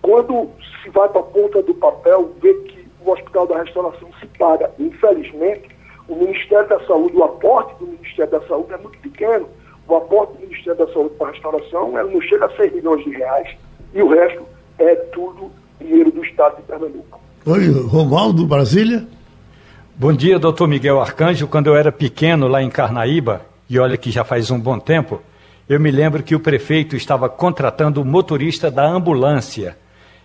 [0.02, 0.50] Quando
[0.82, 4.72] se vai para a ponta do papel, vê que o Hospital da Restauração se paga.
[4.80, 5.70] Infelizmente,
[6.08, 9.48] o Ministério da Saúde, o aporte do Ministério da Saúde é muito pequeno
[9.90, 13.10] o aporte do Ministério da Saúde para a restauração não chega a 6 milhões de
[13.10, 13.50] reais
[13.94, 14.46] e o resto
[14.78, 17.20] é tudo dinheiro do Estado de Pernambuco.
[17.46, 19.08] Oi, Romaldo, Brasília.
[20.02, 21.46] Bom dia, doutor Miguel Arcanjo.
[21.46, 25.22] Quando eu era pequeno lá em Carnaíba, e olha que já faz um bom tempo,
[25.68, 29.78] eu me lembro que o prefeito estava contratando o motorista da ambulância.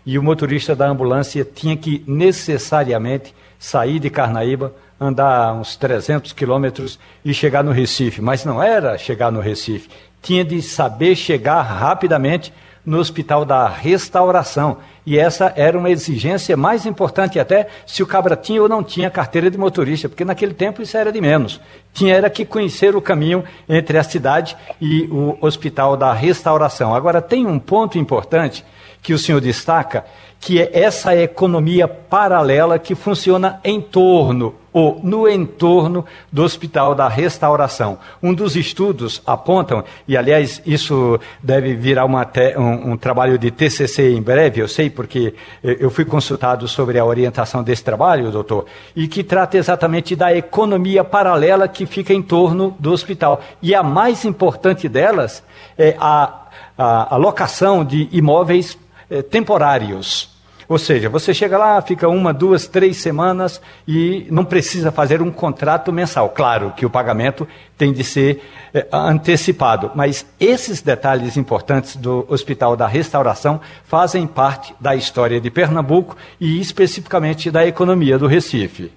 [0.07, 6.97] E o motorista da ambulância tinha que necessariamente sair de Carnaíba andar uns 300 quilômetros
[7.25, 8.22] e chegar no Recife.
[8.22, 9.89] Mas não era chegar no Recife.
[10.22, 12.53] Tinha de saber chegar rapidamente
[12.87, 14.79] no Hospital da Restauração.
[15.07, 19.11] E essa era uma exigência mais importante até se o cabra tinha ou não tinha
[19.11, 21.61] carteira de motorista, porque naquele tempo isso era de menos.
[21.92, 26.94] Tinha era que conhecer o caminho entre a cidade e o Hospital da Restauração.
[26.94, 28.64] Agora tem um ponto importante
[29.02, 30.07] que o senhor destaca,
[30.40, 37.07] que é essa economia paralela que funciona em torno ou no entorno do Hospital da
[37.07, 37.97] Restauração.
[38.20, 44.12] Um dos estudos apontam, e aliás isso deve virar te, um, um, trabalho de TCC
[44.12, 48.66] em breve, eu sei porque eu fui consultado sobre a orientação desse trabalho, doutor,
[48.97, 53.41] e que trata exatamente da economia paralela que fica em torno do hospital.
[53.62, 55.41] E a mais importante delas
[55.79, 56.47] é a,
[56.77, 58.77] a, a locação de imóveis
[59.09, 60.34] eh, temporários.
[60.69, 65.31] Ou seja, você chega lá, fica uma, duas, três semanas e não precisa fazer um
[65.31, 66.31] contrato mensal.
[66.31, 67.47] Claro que o pagamento
[67.77, 68.43] tem de ser
[68.73, 75.51] eh, antecipado, mas esses detalhes importantes do Hospital da Restauração fazem parte da história de
[75.51, 78.93] Pernambuco e especificamente da economia do Recife.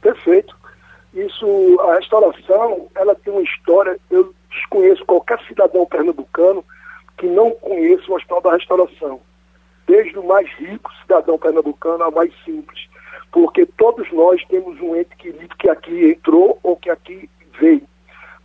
[0.00, 0.56] Perfeito.
[1.14, 6.64] Isso, a restauração, ela tem uma história, eu desconheço qualquer cidadão pernambucano
[7.16, 9.20] que não conheça o Hospital da Restauração
[9.88, 12.86] desde o mais rico cidadão pernambucano ao mais simples,
[13.32, 17.28] porque todos nós temos um ente querido que aqui entrou ou que aqui
[17.58, 17.82] veio.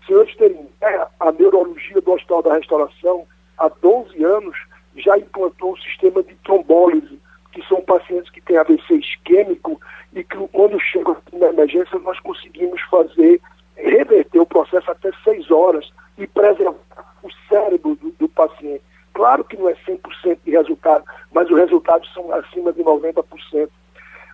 [0.08, 3.26] Senhores terem ideia, a neurologia do Hospital da Restauração,
[3.58, 4.58] há 12 anos,
[4.96, 7.20] já implantou o sistema de trombólise,
[7.52, 9.80] que são pacientes que têm AVC isquêmico
[10.14, 13.40] e que quando chegam na emergência nós conseguimos fazer,
[13.76, 16.76] reverter o processo até seis horas e preservar
[17.22, 18.84] o cérebro do, do paciente.
[19.14, 23.70] Claro que não é 100% de resultado, mas os resultados são acima de 90%.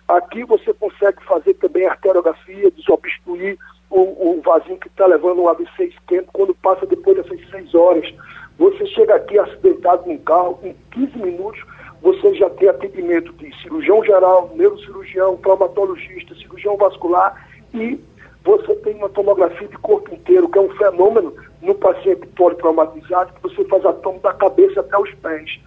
[0.08, 3.58] Aqui você consegue fazer também arteriografia, desobstruir
[3.88, 8.12] o, o vazio que está levando um AVC isquêmico quando passa depois dessas 6 horas.
[8.58, 11.62] Você chega aqui acidentado num carro, em 15 minutos
[12.02, 18.00] você já tem atendimento de cirurgião geral, neurocirurgião, traumatologista, cirurgião vascular e
[18.44, 23.42] você tem uma tomografia de corpo inteiro, que é um fenômeno no paciente politraumatizado, que
[23.42, 25.60] você faz a tomo da cabeça até os pés.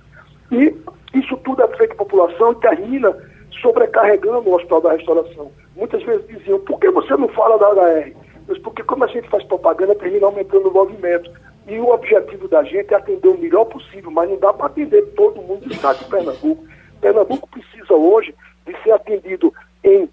[0.51, 0.75] E
[1.13, 3.15] isso tudo é feito população e termina
[3.61, 5.51] sobrecarregando o Hospital da Restauração.
[5.75, 8.13] Muitas vezes diziam, por que você não fala da HR?
[8.47, 11.31] Mas porque como a gente faz propaganda, termina aumentando o movimento.
[11.67, 15.01] E o objetivo da gente é atender o melhor possível, mas não dá para atender
[15.15, 16.65] todo mundo do estado de Pernambuco.
[16.99, 19.53] Pernambuco precisa hoje de ser atendido
[19.83, 20.09] em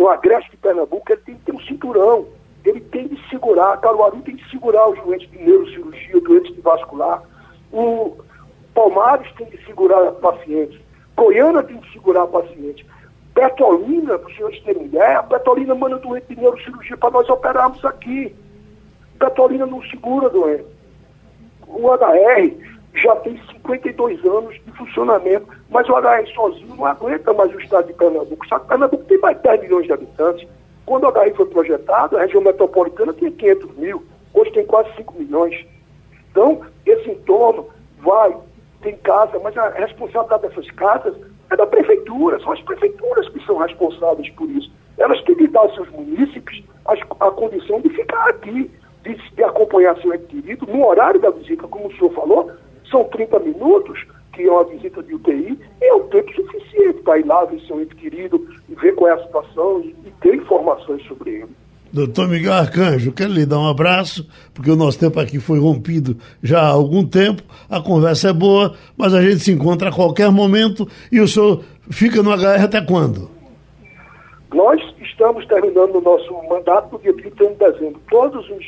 [0.00, 2.26] no agreste de Pernambuco, ele tem que ter um cinturão.
[2.64, 7.22] Ele tem de segurar, Caruaru tem de segurar os doentes de neurocirurgia, doentes de vascular.
[7.70, 8.16] O
[8.74, 10.80] Palmares tem de segurar pacientes.
[11.14, 12.86] Goiânia tem de segurar pacientes.
[13.34, 17.84] Petolina, para os senhores terem ideia, a Petolina manda doente de neurocirurgia para nós operarmos
[17.84, 18.34] aqui.
[19.18, 20.64] Petolina não segura doente.
[21.66, 22.56] O HR
[22.94, 27.86] já tem 52 anos de funcionamento, mas o HR sozinho não aguenta mais o estado
[27.86, 28.44] de Pernambuco.
[28.44, 30.48] O Pernambuco tem mais de 10 milhões de habitantes.
[30.84, 35.14] Quando o HR foi projetado, a região metropolitana tinha 500 mil, hoje tem quase 5
[35.14, 35.64] milhões.
[36.30, 37.68] Então, esse entorno
[37.98, 38.36] vai,
[38.82, 41.14] tem casa, mas a responsabilidade dessas casas
[41.50, 44.70] é da prefeitura, são as prefeituras que são responsáveis por isso.
[44.98, 46.92] Elas têm de dar aos seus munícipes a,
[47.26, 48.70] a condição de ficar aqui,
[49.02, 52.50] de, de acompanhar seu ente querido, no horário da visita, como o senhor falou,
[52.90, 57.18] são 30 minutos, que é uma visita de UTI, e é o tempo suficiente para
[57.18, 60.34] ir lá ver seu ente querido, e ver qual é a situação e, e ter
[60.34, 61.50] informações sobre ele.
[61.92, 64.24] Doutor Miguel Arcanjo, quero lhe dar um abraço,
[64.54, 68.76] porque o nosso tempo aqui foi rompido já há algum tempo, a conversa é boa,
[68.96, 72.80] mas a gente se encontra a qualquer momento e o senhor fica no HR até
[72.80, 73.28] quando?
[74.54, 78.00] Nós estamos terminando o nosso mandato no dia 31 de dezembro.
[78.08, 78.64] Todos os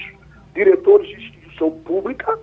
[0.53, 2.37] diretores de instituição pública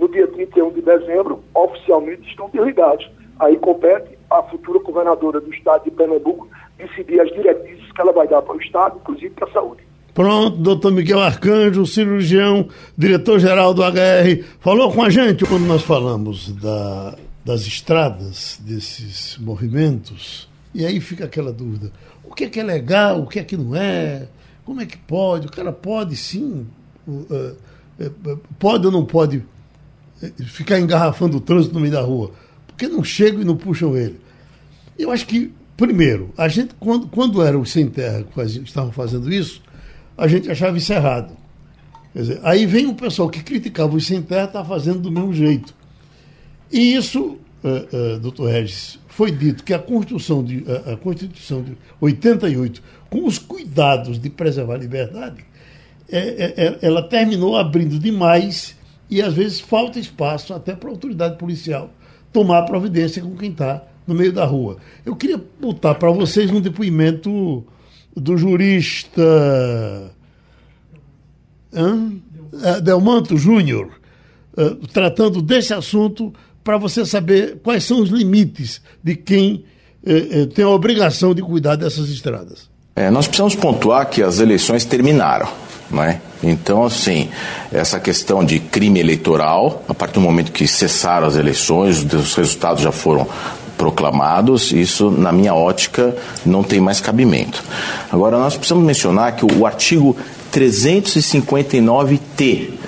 [0.00, 3.08] no dia 31 de dezembro, oficialmente estão desligados.
[3.38, 6.48] Aí compete à futura governadora do estado de Pernambuco
[6.78, 9.82] decidir as diretrizes que ela vai dar para o estado, inclusive para a saúde.
[10.14, 16.52] Pronto, doutor Miguel Arcanjo, cirurgião, diretor-geral do HR, falou com a gente quando nós falamos
[16.54, 21.92] da, das estradas, desses movimentos, e aí fica aquela dúvida:
[22.24, 24.26] o que é que é legal, o que é que não é,
[24.64, 25.46] como é que pode?
[25.46, 26.66] O cara pode sim,
[27.06, 27.56] uh,
[28.00, 29.44] uh, pode ou não pode
[30.46, 32.32] ficar engarrafando o trânsito no meio da rua?
[32.66, 34.18] Porque não chegam e não puxam ele.
[34.98, 39.32] Eu acho que, primeiro, a gente, quando, quando era o Sem Terra que estavam fazendo
[39.32, 39.62] isso,
[40.16, 41.36] a gente achava isso errado.
[42.14, 45.74] Dizer, aí vem o pessoal que criticava o Sem Terra, está fazendo do mesmo jeito.
[46.70, 51.62] E isso, uh, uh, doutor Regis, foi dito que a Constituição, de, uh, a Constituição
[51.62, 55.44] de 88, com os cuidados de preservar a liberdade,
[56.10, 58.76] é, é, é ela terminou abrindo demais
[59.10, 61.90] e às vezes falta espaço até para a autoridade policial
[62.32, 64.76] tomar providência com quem está no meio da rua.
[65.04, 67.64] Eu queria botar para vocês um depoimento
[68.16, 69.22] do jurista?
[71.72, 73.90] É, Delmanto Júnior,
[74.56, 76.32] uh, tratando desse assunto
[76.64, 79.64] para você saber quais são os limites de quem
[80.04, 82.68] uh, uh, tem a obrigação de cuidar dessas estradas.
[82.96, 85.48] É, nós precisamos pontuar que as eleições terminaram.
[85.98, 86.18] É?
[86.42, 87.30] Então, assim,
[87.72, 92.82] essa questão de crime eleitoral, a partir do momento que cessaram as eleições, os resultados
[92.82, 93.26] já foram
[93.76, 96.14] proclamados, isso, na minha ótica,
[96.44, 97.64] não tem mais cabimento.
[98.12, 100.16] Agora, nós precisamos mencionar que o artigo
[100.52, 102.79] 359T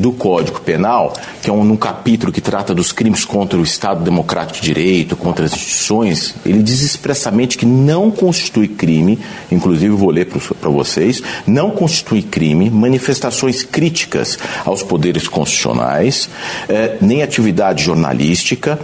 [0.00, 4.02] do Código Penal, que é um, um capítulo que trata dos crimes contra o Estado
[4.02, 9.18] Democrático de Direito, contra as instituições, ele diz expressamente que não constitui crime,
[9.52, 16.28] inclusive vou ler para vocês, não constitui crime manifestações críticas aos poderes constitucionais,
[16.68, 18.78] eh, nem atividade jornalística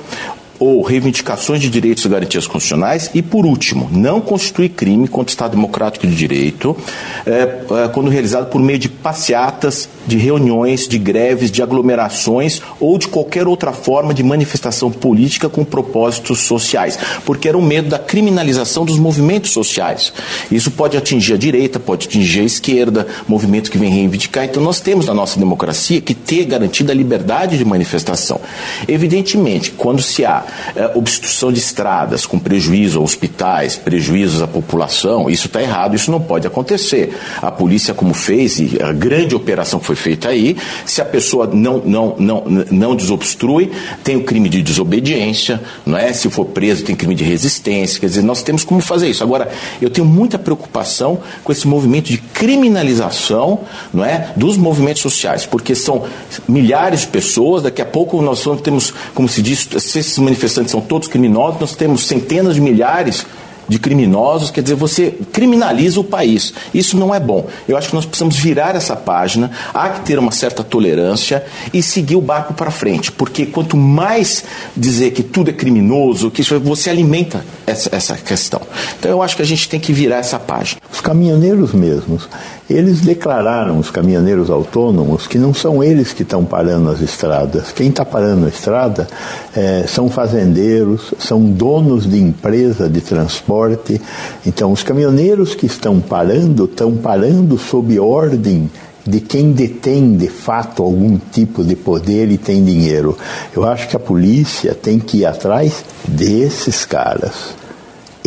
[0.58, 3.10] ou reivindicações de direitos e garantias constitucionais.
[3.14, 6.76] E, por último, não constitui crime contra o Estado Democrático de Direito
[7.24, 12.96] é, é, quando realizado por meio de passeatas, de reuniões, de greves, de aglomerações ou
[12.98, 17.98] de qualquer outra forma de manifestação política com propósitos sociais, porque era o medo da
[17.98, 20.12] criminalização dos movimentos sociais.
[20.50, 24.44] Isso pode atingir a direita, pode atingir a esquerda, movimentos que vêm reivindicar.
[24.44, 28.40] Então, nós temos na nossa democracia que ter garantida a liberdade de manifestação.
[28.88, 35.28] Evidentemente, quando se há é, obstrução de estradas com prejuízo a hospitais, prejuízos à população,
[35.30, 37.16] isso está errado, isso não pode acontecer.
[37.40, 41.46] A polícia, como fez, e a grande operação que foi feita aí, se a pessoa
[41.46, 43.70] não, não, não, não desobstrui,
[44.02, 46.12] tem o crime de desobediência, não é?
[46.12, 49.22] se for preso, tem crime de resistência, quer dizer, nós temos como fazer isso.
[49.22, 53.60] Agora, eu tenho muita preocupação com esse movimento de criminalização
[53.92, 54.32] não é?
[54.36, 56.04] dos movimentos sociais, porque são
[56.48, 60.02] milhares de pessoas, daqui a pouco nós temos, como se diz, se
[60.36, 63.24] manifestantes são todos criminosos, nós temos centenas de milhares
[63.68, 66.54] de criminosos, quer dizer, você criminaliza o país.
[66.72, 67.48] Isso não é bom.
[67.66, 71.82] Eu acho que nós precisamos virar essa página, há que ter uma certa tolerância e
[71.82, 74.44] seguir o barco para frente, porque quanto mais
[74.76, 78.60] dizer que tudo é criminoso, que isso, você alimenta essa, essa questão.
[78.98, 80.80] Então eu acho que a gente tem que virar essa página.
[80.92, 82.28] Os caminhoneiros mesmos,
[82.68, 87.70] eles declararam, os caminhoneiros autônomos, que não são eles que estão parando as estradas.
[87.70, 89.06] Quem está parando a estrada
[89.54, 94.00] é, são fazendeiros, são donos de empresa de transporte.
[94.44, 98.68] Então, os caminhoneiros que estão parando, estão parando sob ordem
[99.06, 103.16] de quem detém de fato algum tipo de poder e tem dinheiro.
[103.54, 107.54] Eu acho que a polícia tem que ir atrás desses caras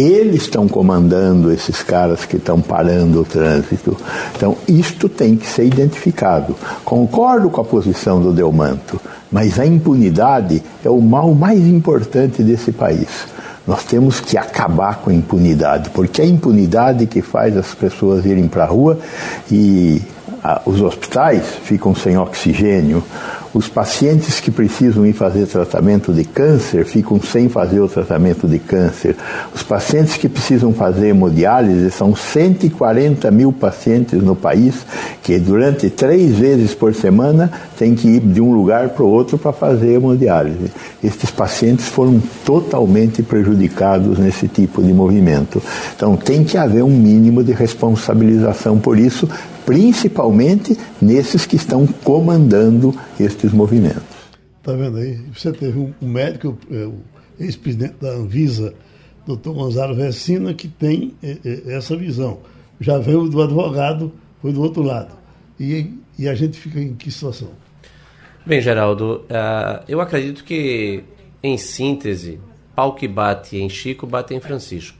[0.01, 3.97] eles estão comandando esses caras que estão parando o trânsito.
[4.35, 6.55] Então, isto tem que ser identificado.
[6.85, 8.99] Concordo com a posição do Delmanto,
[9.31, 13.07] mas a impunidade é o mal mais importante desse país.
[13.67, 18.25] Nós temos que acabar com a impunidade, porque é a impunidade que faz as pessoas
[18.25, 18.97] irem para a rua
[19.51, 20.01] e
[20.43, 23.03] ah, os hospitais ficam sem oxigênio,
[23.53, 28.59] os pacientes que precisam ir fazer tratamento de câncer ficam sem fazer o tratamento de
[28.59, 29.15] câncer.
[29.53, 34.75] Os pacientes que precisam fazer hemodiálise são 140 mil pacientes no país
[35.23, 39.37] que durante três vezes por semana têm que ir de um lugar para o outro
[39.37, 40.71] para fazer hemodiálise.
[41.03, 45.61] Estes pacientes foram totalmente prejudicados nesse tipo de movimento.
[45.95, 49.27] Então tem que haver um mínimo de responsabilização por isso,
[49.69, 54.01] principalmente nesses que estão comandando estes movimentos.
[54.57, 55.19] Está vendo aí?
[55.31, 56.95] Você teve um, médico, é, o
[57.39, 58.73] ex-presidente da Anvisa,
[59.27, 62.39] doutor Gonzalo Vecina, que tem é, é, essa visão.
[62.81, 64.11] Já veio do advogado,
[64.41, 65.13] foi do outro lado.
[65.59, 67.49] E, e a gente fica em que situação?
[68.43, 71.03] Bem, Geraldo, uh, eu acredito que,
[71.43, 72.39] em síntese,
[72.75, 74.97] pau que bate em Chico, bate em Francisco.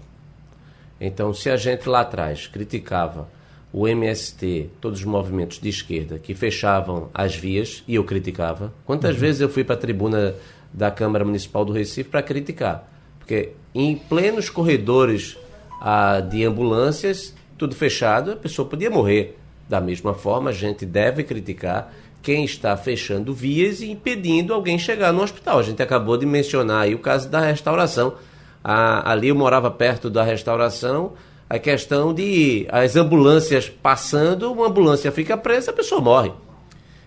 [1.02, 3.39] Então, se a gente lá atrás criticava
[3.72, 8.74] o MST, todos os movimentos de esquerda que fechavam as vias, e eu criticava.
[8.86, 9.22] Quantas uhum.
[9.22, 10.36] vezes eu fui para a tribuna
[10.74, 12.90] da Câmara Municipal do Recife para criticar?
[13.20, 15.38] Porque em plenos corredores
[15.80, 19.38] ah, de ambulâncias, tudo fechado, a pessoa podia morrer.
[19.68, 21.94] Da mesma forma, a gente deve criticar
[22.24, 25.60] quem está fechando vias e impedindo alguém chegar no hospital.
[25.60, 28.16] A gente acabou de mencionar aí o caso da restauração.
[28.64, 31.14] Ah, ali eu morava perto da restauração,
[31.50, 36.32] a questão de as ambulâncias passando, uma ambulância fica presa, a pessoa morre.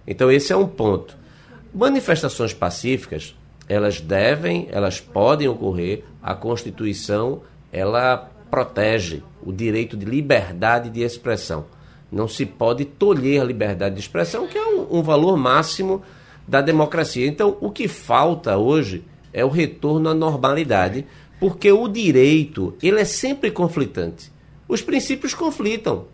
[0.07, 1.17] Então esse é um ponto.
[1.73, 3.37] Manifestações pacíficas,
[3.69, 6.03] elas devem, elas podem ocorrer.
[6.21, 11.67] A Constituição, ela protege o direito de liberdade de expressão.
[12.11, 16.03] Não se pode tolher a liberdade de expressão, que é um, um valor máximo
[16.47, 17.27] da democracia.
[17.27, 21.07] Então, o que falta hoje é o retorno à normalidade,
[21.43, 24.31] porque o direito, ele é sempre conflitante
[24.73, 26.07] os princípios conflitam.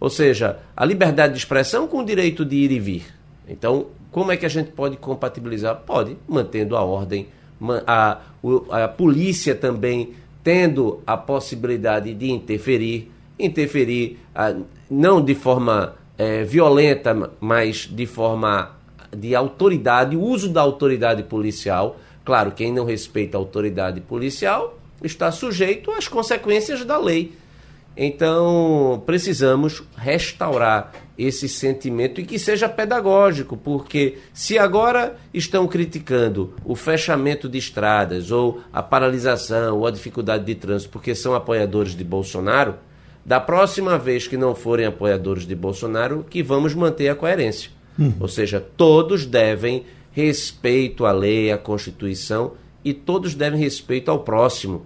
[0.00, 3.04] Ou seja, a liberdade de expressão com o direito de ir e vir.
[3.46, 5.82] Então, como é que a gente pode compatibilizar?
[5.84, 7.28] Pode, mantendo a ordem,
[7.86, 8.20] a,
[8.70, 13.12] a polícia também tendo a possibilidade de interferir.
[13.38, 14.54] interferir, ah,
[14.88, 18.70] não de forma é, violenta, mas de forma
[19.14, 21.98] de autoridade, o uso da autoridade policial.
[22.28, 27.32] Claro, quem não respeita a autoridade policial está sujeito às consequências da lei.
[27.96, 36.76] Então, precisamos restaurar esse sentimento e que seja pedagógico, porque se agora estão criticando o
[36.76, 42.04] fechamento de estradas ou a paralisação ou a dificuldade de trânsito porque são apoiadores de
[42.04, 42.74] Bolsonaro,
[43.24, 47.70] da próxima vez que não forem apoiadores de Bolsonaro, que vamos manter a coerência.
[47.98, 48.12] Hum.
[48.20, 49.86] Ou seja, todos devem
[50.18, 52.54] respeito à lei, à Constituição
[52.84, 54.84] e todos devem respeito ao próximo.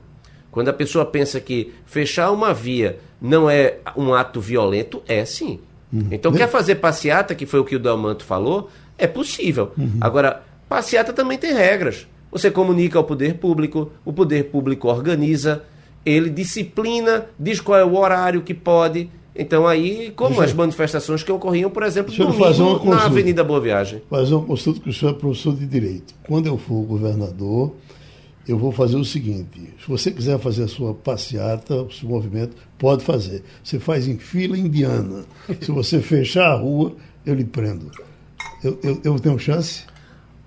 [0.50, 5.60] Quando a pessoa pensa que fechar uma via não é um ato violento, é sim.
[5.90, 6.08] Uhum.
[6.10, 8.68] Então, quer fazer passeata, que foi o que o Delmanto falou,
[8.98, 9.72] é possível.
[9.78, 9.98] Uhum.
[10.02, 12.06] Agora, passeata também tem regras.
[12.30, 15.64] Você comunica ao poder público, o poder público organiza,
[16.04, 19.10] ele disciplina, diz qual é o horário que pode.
[19.34, 24.02] Então aí, como Deixa as manifestações que ocorriam, por exemplo, domingo, na Avenida Boa Viagem.
[24.10, 26.14] Fazer uma consulta que o senhor é professor de Direito.
[26.26, 27.72] Quando eu for governador,
[28.46, 32.56] eu vou fazer o seguinte: se você quiser fazer a sua passeata, o seu movimento,
[32.78, 33.42] pode fazer.
[33.64, 35.24] Você faz em fila indiana.
[35.60, 37.90] Se você fechar a rua, eu lhe prendo.
[38.62, 39.84] Eu, eu, eu tenho chance?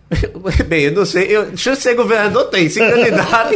[0.67, 1.35] Bem, eu não sei.
[1.35, 3.55] Eu, chance de ser governador tem, se candidato.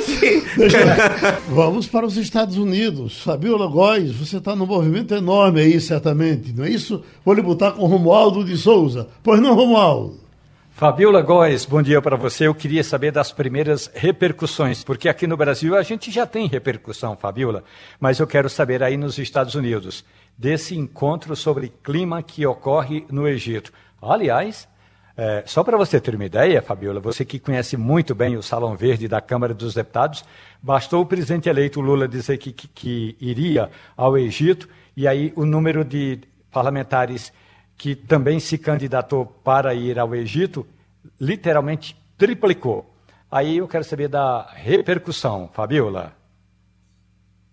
[1.50, 3.22] Vamos para os Estados Unidos.
[3.22, 7.04] Fabiola Góes, você está num movimento enorme aí, certamente, não é isso?
[7.24, 9.08] Vou lhe botar com Romualdo de Souza.
[9.22, 10.20] Pois não, Romualdo?
[10.72, 12.47] Fabiola Góes, bom dia para você.
[12.47, 17.18] Eu queria saber das primeiras repercussões, porque aqui no Brasil a gente já tem repercussão,
[17.18, 17.66] Fabiola,
[18.00, 20.06] mas eu quero saber aí nos Estados Unidos,
[20.38, 23.74] desse encontro sobre clima que ocorre no Egito.
[24.02, 24.70] Aliás,
[25.22, 28.78] é, só para você ter uma ideia, Fabiola, você que conhece muito bem o Salão
[28.78, 30.24] Verde da Câmara dos Deputados,
[30.63, 35.43] bastou o presidente eleito Lula dizer que, que, que iria ao Egito, e aí o
[35.43, 37.34] número de parlamentares
[37.78, 40.65] que também se candidatou para ir ao Egito,
[41.20, 42.89] literalmente triplicou.
[43.30, 46.13] Aí eu quero saber da repercussão, Fabiola.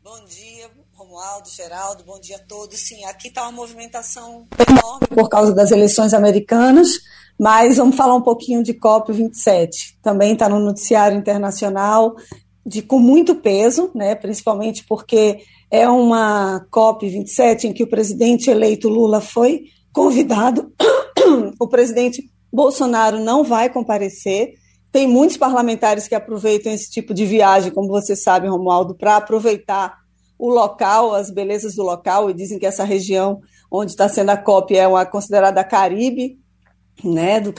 [0.04, 2.78] Bom dia, Romualdo, Geraldo, bom dia a todos.
[2.78, 6.90] Sim, aqui está uma movimentação enorme por causa das eleições americanas,
[7.38, 9.94] mas vamos falar um pouquinho de COP27.
[10.02, 12.16] Também está no noticiário internacional,
[12.64, 18.88] de, com muito peso, né, principalmente porque é uma COP27 em que o presidente eleito
[18.88, 20.72] Lula foi convidado.
[21.60, 24.54] o presidente Bolsonaro não vai comparecer.
[24.90, 29.98] Tem muitos parlamentares que aproveitam esse tipo de viagem, como você sabe, Romualdo, para aproveitar
[30.38, 34.36] o local, as belezas do local, e dizem que essa região onde está sendo a
[34.36, 36.38] COP é uma considerada Caribe,
[37.04, 37.54] né, do,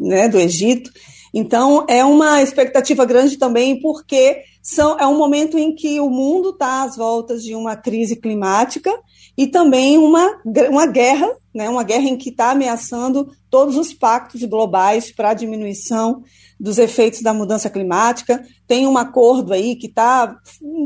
[0.00, 0.90] né, do Egito.
[1.32, 6.50] Então, é uma expectativa grande também, porque são, é um momento em que o mundo
[6.50, 8.90] está às voltas de uma crise climática
[9.36, 14.42] e também uma, uma guerra, né, uma guerra em que está ameaçando todos os pactos
[14.44, 16.22] globais para a diminuição
[16.58, 18.44] dos efeitos da mudança climática.
[18.66, 20.36] Tem um acordo aí que está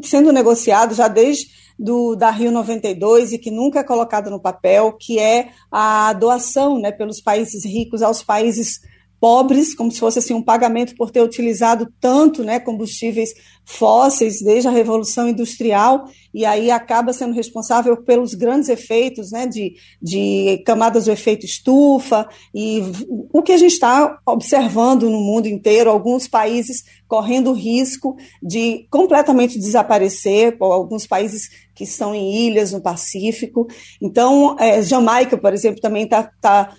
[0.03, 4.93] sendo negociado já desde do, da Rio 92 e que nunca é colocado no papel,
[4.93, 8.81] que é a doação né, pelos países ricos aos países
[9.21, 13.31] pobres, como se fosse assim um pagamento por ter utilizado tanto, né, combustíveis
[13.65, 16.09] fósseis desde a revolução industrial.
[16.33, 22.29] E aí acaba sendo responsável pelos grandes efeitos, né, de, de camadas do efeito estufa.
[22.55, 22.83] E
[23.33, 29.59] o que a gente está observando no mundo inteiro, alguns países correndo risco de completamente
[29.59, 33.67] desaparecer, alguns países que estão em ilhas no Pacífico.
[34.01, 36.75] Então, é, Jamaica, por exemplo, também está tá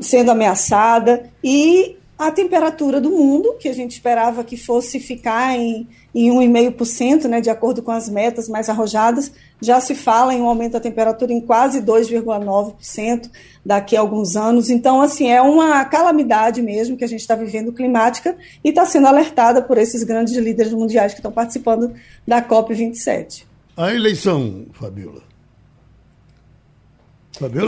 [0.00, 5.86] sendo ameaçada e a temperatura do mundo, que a gente esperava que fosse ficar em,
[6.14, 10.46] em 1,5%, né, de acordo com as metas mais arrojadas, já se fala em um
[10.46, 13.30] aumento da temperatura em quase 2,9%
[13.66, 14.70] daqui a alguns anos.
[14.70, 19.08] Então, assim, é uma calamidade mesmo que a gente está vivendo climática e está sendo
[19.08, 21.92] alertada por esses grandes líderes mundiais que estão participando
[22.26, 23.44] da COP27.
[23.76, 25.33] A eleição, Fabiola,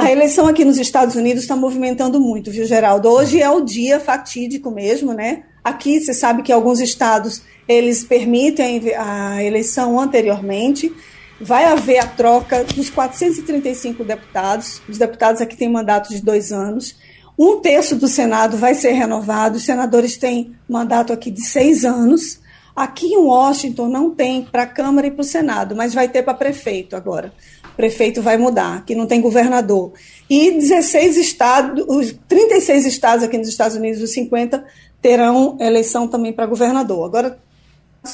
[0.01, 3.09] a eleição aqui nos Estados Unidos está movimentando muito, viu, Geraldo?
[3.09, 5.43] Hoje é o dia fatídico mesmo, né?
[5.65, 10.95] Aqui você sabe que alguns estados eles permitem a eleição anteriormente.
[11.41, 14.81] Vai haver a troca dos 435 deputados.
[14.89, 16.97] Os deputados aqui têm mandato de dois anos.
[17.37, 19.57] Um terço do Senado vai ser renovado.
[19.57, 22.41] Os senadores têm mandato aqui de seis anos.
[22.75, 26.23] Aqui em Washington não tem para a Câmara e para o Senado, mas vai ter
[26.23, 27.33] para prefeito agora
[27.77, 29.93] prefeito vai mudar, que não tem governador.
[30.29, 34.65] E 16 estados, os 36 estados aqui nos Estados Unidos, os 50,
[35.01, 37.05] terão eleição também para governador.
[37.05, 37.39] Agora,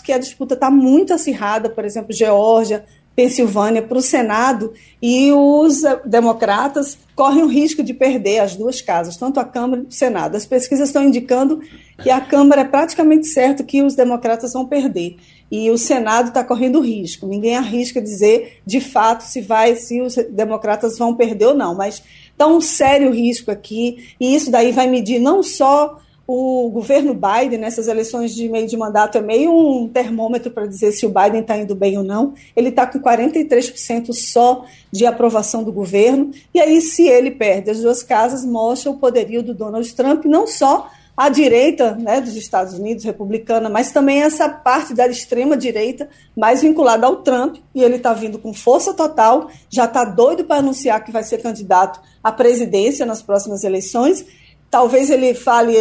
[0.05, 2.85] que a disputa está muito acirrada, por exemplo, Geórgia,
[3.15, 9.17] Pensilvânia para o Senado e os democratas correm o risco de perder as duas casas,
[9.17, 10.37] tanto a Câmara e o Senado.
[10.37, 11.61] As pesquisas estão indicando
[12.03, 15.17] que a Câmara é praticamente certo que os democratas vão perder
[15.51, 17.27] e o Senado está correndo risco.
[17.27, 22.03] Ninguém arrisca dizer de fato se vai, se os democratas vão perder ou não, mas
[22.31, 25.99] está um sério risco aqui e isso daí vai medir não só
[26.35, 30.93] o governo Biden nessas eleições de meio de mandato é meio um termômetro para dizer
[30.93, 32.33] se o Biden está indo bem ou não.
[32.57, 36.31] Ele está com 43% só de aprovação do governo.
[36.55, 40.47] E aí, se ele perde as duas casas, mostra o poderio do Donald Trump, não
[40.47, 46.09] só a direita né, dos Estados Unidos, republicana, mas também essa parte da extrema direita
[46.35, 50.61] mais vinculada ao Trump, e ele está vindo com força total, já está doido para
[50.61, 54.25] anunciar que vai ser candidato à presidência nas próximas eleições,
[54.73, 55.75] Talvez ele fale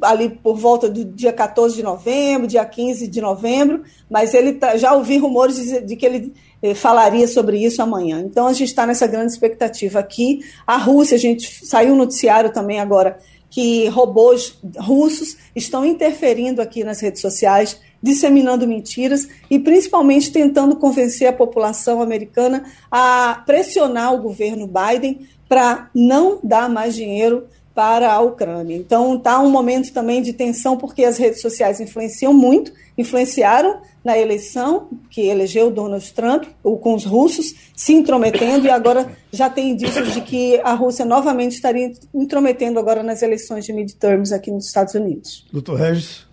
[0.00, 4.76] ali por volta do dia 14 de novembro, dia 15 de novembro, mas ele tá,
[4.76, 6.32] já ouvi rumores de, de que ele
[6.62, 8.20] eh, falaria sobre isso amanhã.
[8.20, 10.38] Então a gente está nessa grande expectativa aqui.
[10.64, 13.18] A Rússia, a gente saiu um noticiário também agora
[13.50, 21.26] que robôs russos estão interferindo aqui nas redes sociais, disseminando mentiras e principalmente tentando convencer
[21.26, 27.48] a população americana a pressionar o governo Biden para não dar mais dinheiro
[27.78, 28.74] para a Ucrânia.
[28.74, 34.18] Então está um momento também de tensão porque as redes sociais influenciam muito, influenciaram na
[34.18, 39.70] eleição que elegeu Donald Trump, ou com os russos se intrometendo e agora já tem
[39.70, 44.66] indícios de que a Rússia novamente estaria intrometendo agora nas eleições de midterms aqui nos
[44.66, 45.46] Estados Unidos.
[45.52, 46.26] Doutor Regis.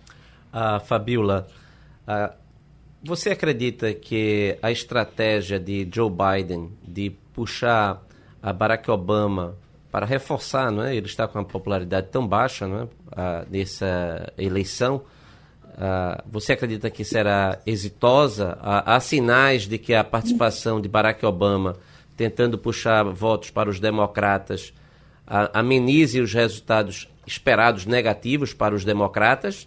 [0.52, 1.46] Ah, Fabiola,
[2.08, 2.34] ah,
[3.04, 8.02] você acredita que a estratégia de Joe Biden de puxar
[8.42, 9.56] a Barack Obama
[9.96, 10.94] para reforçar, não é?
[10.94, 12.88] Ele está com uma popularidade tão baixa, não é?
[13.12, 15.00] Ah, nessa eleição.
[15.74, 18.58] Ah, você acredita que será exitosa?
[18.60, 21.76] Ah, há sinais de que a participação de Barack Obama
[22.14, 24.74] tentando puxar votos para os democratas
[25.54, 29.66] amenize os resultados esperados negativos para os democratas?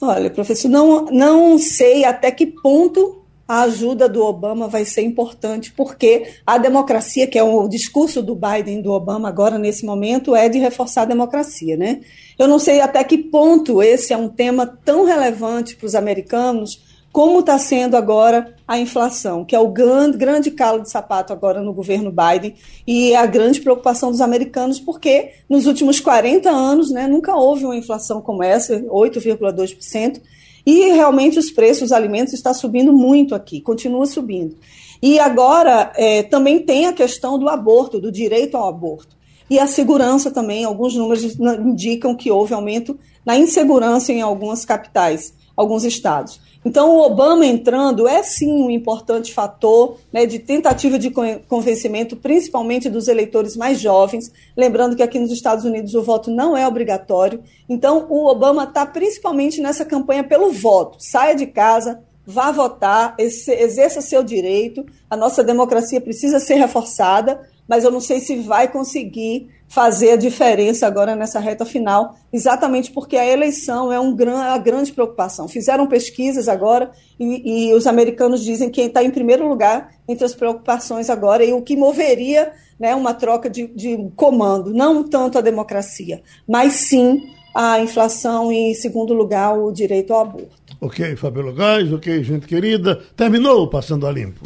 [0.00, 5.72] Olha, professor, não, não sei até que ponto a ajuda do Obama vai ser importante,
[5.72, 10.34] porque a democracia, que é o discurso do Biden e do Obama agora nesse momento,
[10.34, 12.00] é de reforçar a democracia, né?
[12.38, 16.84] Eu não sei até que ponto esse é um tema tão relevante para os americanos
[17.16, 21.62] como está sendo agora a inflação, que é o grande, grande calo de sapato agora
[21.62, 22.54] no governo Biden
[22.86, 27.74] e a grande preocupação dos americanos, porque nos últimos 40 anos né, nunca houve uma
[27.74, 30.20] inflação como essa, 8,2%,
[30.66, 34.56] e realmente os preços dos alimentos estão subindo muito aqui, continua subindo.
[35.00, 39.14] E agora é, também tem a questão do aborto, do direito ao aborto.
[39.48, 45.32] E a segurança também, alguns números indicam que houve aumento na insegurança em algumas capitais,
[45.56, 46.40] alguns estados.
[46.64, 51.12] Então, o Obama entrando é sim um importante fator né, de tentativa de
[51.48, 54.32] convencimento, principalmente dos eleitores mais jovens.
[54.56, 57.40] Lembrando que aqui nos Estados Unidos o voto não é obrigatório.
[57.68, 60.96] Então, o Obama está principalmente nessa campanha pelo voto.
[60.98, 64.84] Saia de casa, vá votar, exerça seu direito.
[65.08, 70.16] A nossa democracia precisa ser reforçada, mas eu não sei se vai conseguir fazer a
[70.16, 75.48] diferença agora nessa reta final, exatamente porque a eleição é um gran, a grande preocupação.
[75.48, 80.34] Fizeram pesquisas agora e, e os americanos dizem que está em primeiro lugar entre as
[80.34, 85.40] preocupações agora e o que moveria né, uma troca de, de comando, não tanto a
[85.40, 87.22] democracia, mas sim
[87.54, 90.56] a inflação e, em segundo lugar, o direito ao aborto.
[90.78, 93.00] Ok, Fabiola Gás, ok, gente querida.
[93.16, 94.40] Terminou Passando a Limpo.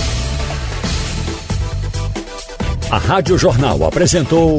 [2.89, 4.59] A Rádio Jornal apresentou